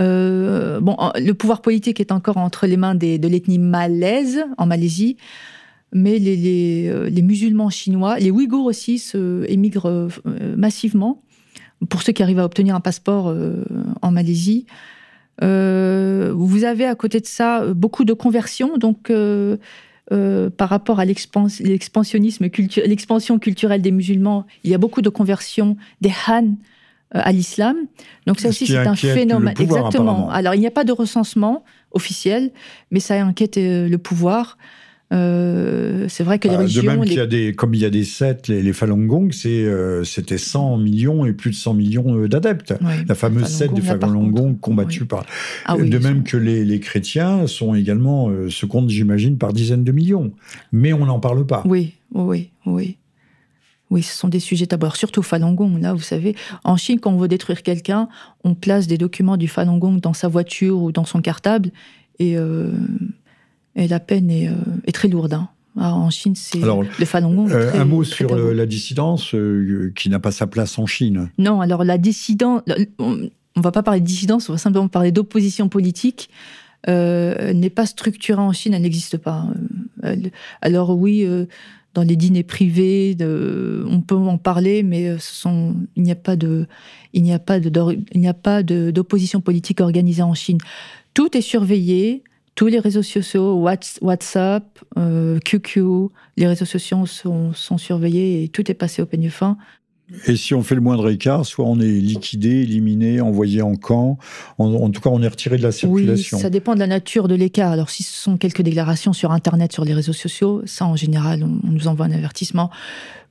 [0.01, 4.67] Euh, bon, le pouvoir politique est encore entre les mains des, de l'ethnie malaise en
[4.67, 5.17] Malaisie.
[5.93, 6.37] mais les,
[7.09, 10.09] les, musulmans chinois, les Ouïghours aussi, se, émigrent
[10.57, 11.23] massivement.
[11.89, 13.33] Pour ceux qui arrivent à obtenir un passeport
[14.03, 14.67] en Malaisie,
[15.41, 19.11] vous avez à côté de ça beaucoup de conversions, donc
[20.11, 22.49] euh, par rapport à l'expansionnisme,
[22.87, 26.55] l'expansion culturelle des musulmans, il y a beaucoup de conversions des Han
[27.15, 27.77] euh, à l'islam.
[28.27, 29.53] Donc ça aussi, c'est un phénomène.
[29.61, 30.31] Exactement.
[30.31, 31.63] Alors il n'y a pas de recensement
[31.93, 32.53] officiel,
[32.91, 34.57] mais ça inquiète euh, le pouvoir.
[35.11, 36.83] Euh, c'est vrai que les religions...
[36.83, 39.31] De même qu'il y a des, comme il y a des sectes, les, Falun Gong,
[39.47, 42.75] euh, c'était 100 millions et plus de 100 millions euh, d'adeptes.
[43.07, 45.25] la fameuse secte des Falun Gong combattue par...
[45.65, 50.33] Ah de même que les, chrétiens sont également, se comptent, j'imagine, par dizaines de millions.
[50.73, 51.63] Mais on n'en parle pas.
[51.65, 52.97] Oui, oui, oui.
[53.91, 54.95] Oui, ce sont des sujets tabous.
[54.95, 58.09] surtout Falun Gong, là, vous savez, en Chine, quand on veut détruire quelqu'un,
[58.45, 61.71] on place des documents du Falun Gong dans sa voiture ou dans son cartable.
[62.19, 62.37] Et
[63.79, 65.33] et la peine est, euh, très lourde.
[65.33, 65.49] Hein.
[65.79, 67.51] Ah, en Chine, c'est le Falun Gong.
[67.51, 71.31] Euh, un mot sur la dissidence euh, qui n'a pas sa place en Chine.
[71.39, 72.63] Non, alors la dissidence,
[72.99, 76.31] on ne va pas parler de dissidence, on va simplement parler d'opposition politique.
[76.89, 79.47] n'est pas structurée en Chine, elle n'existe pas.
[80.61, 81.25] alors oui,
[81.95, 86.17] dans les dîners privés, de, on peut en parler, mais ce sont, il n'y a
[86.17, 86.67] pas de,
[87.13, 87.71] il n'y a pas de,
[88.13, 90.59] il n'y a pas d'opposition politique organisée en Chine.
[91.15, 92.25] Tout est surveillé
[92.59, 93.65] tous les réseaux sociaux,
[94.01, 94.65] WhatsApp,
[95.45, 99.57] QQ, euh, les réseaux sociaux sont, surveillés et tout est passé au peigne fin.
[100.27, 104.19] Et si on fait le moindre écart, soit on est liquidé, éliminé, envoyé en camp,
[104.59, 106.37] en, tout cas on est retiré de la circulation.
[106.37, 107.71] Oui, ça dépend de la nature de l'écart.
[107.71, 111.45] Alors si ce sont quelques déclarations sur Internet, sur les réseaux sociaux, ça en général
[111.45, 112.71] on, nous envoie un avertissement.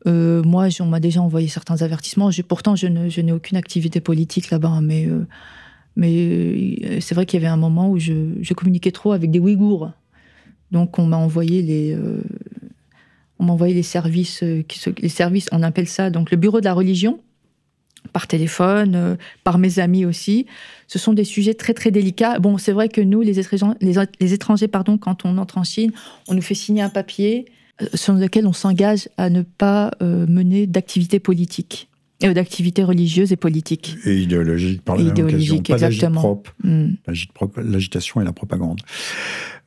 [0.06, 2.30] Euh, moi, on m'a déjà envoyé certains avertissements.
[2.48, 5.28] Pourtant, je n'ai aucune activité politique là-bas, mais euh,
[5.98, 9.40] mais euh, c'est vrai qu'il y avait un moment où je, communiquais trop avec des
[9.40, 9.92] Ouïghours.
[10.72, 12.22] Donc on m'a envoyé les, euh,
[13.40, 14.64] on m'a envoyé les services, euh,
[15.00, 17.20] les services, on appelle ça donc le bureau de la religion,
[18.14, 20.46] par téléphone, par mes amis aussi.
[20.88, 22.40] Ce sont des sujets très très délicats.
[22.40, 25.92] Bon, c'est vrai que nous, les étrangers, les, étrangers, pardon, quand on entre en Chine,
[26.28, 27.46] on nous fait signer un papier
[27.94, 31.90] selon lequel on s'engage à ne pas mener d'activité politique.
[32.24, 33.96] Euh, d'activités religieuses et politiques.
[34.06, 35.62] Et idéologiques par la même occasion.
[35.62, 36.42] Pas exactement.
[36.64, 36.94] Mm.
[37.58, 38.80] L'agitation et la propagande.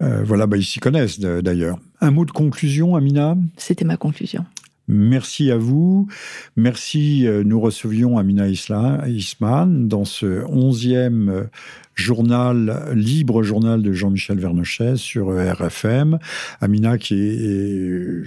[0.02, 1.78] Euh, voilà, bah, ils s'y connaissent d'ailleurs.
[2.00, 3.36] Un mot de conclusion, Amina?
[3.56, 4.44] C'était ma conclusion.
[4.88, 6.08] Merci à vous.
[6.56, 7.24] Merci.
[7.24, 11.48] Euh, nous recevions Amina Isla, Isman dans ce onzième
[11.94, 16.18] journal, libre journal de Jean-Michel Vernochet sur RFM.
[16.60, 18.24] Amina qui est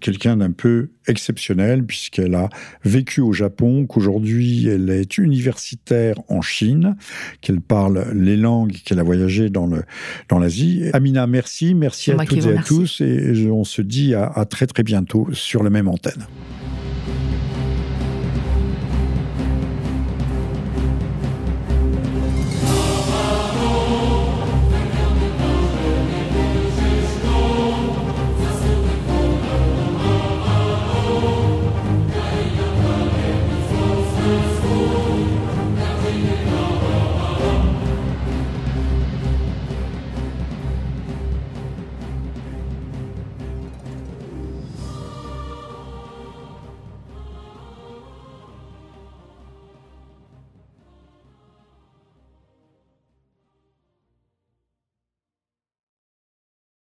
[0.00, 2.48] quelqu'un d'un peu exceptionnel puisqu'elle a
[2.84, 6.96] vécu au Japon, qu'aujourd'hui elle est universitaire en Chine,
[7.40, 9.82] qu'elle parle les langues, qu'elle a voyagé dans le
[10.28, 10.84] dans l'Asie.
[10.92, 14.66] Amina, merci, merci à toutes et à tous et on se dit à, à très
[14.66, 16.26] très bientôt sur la même antenne.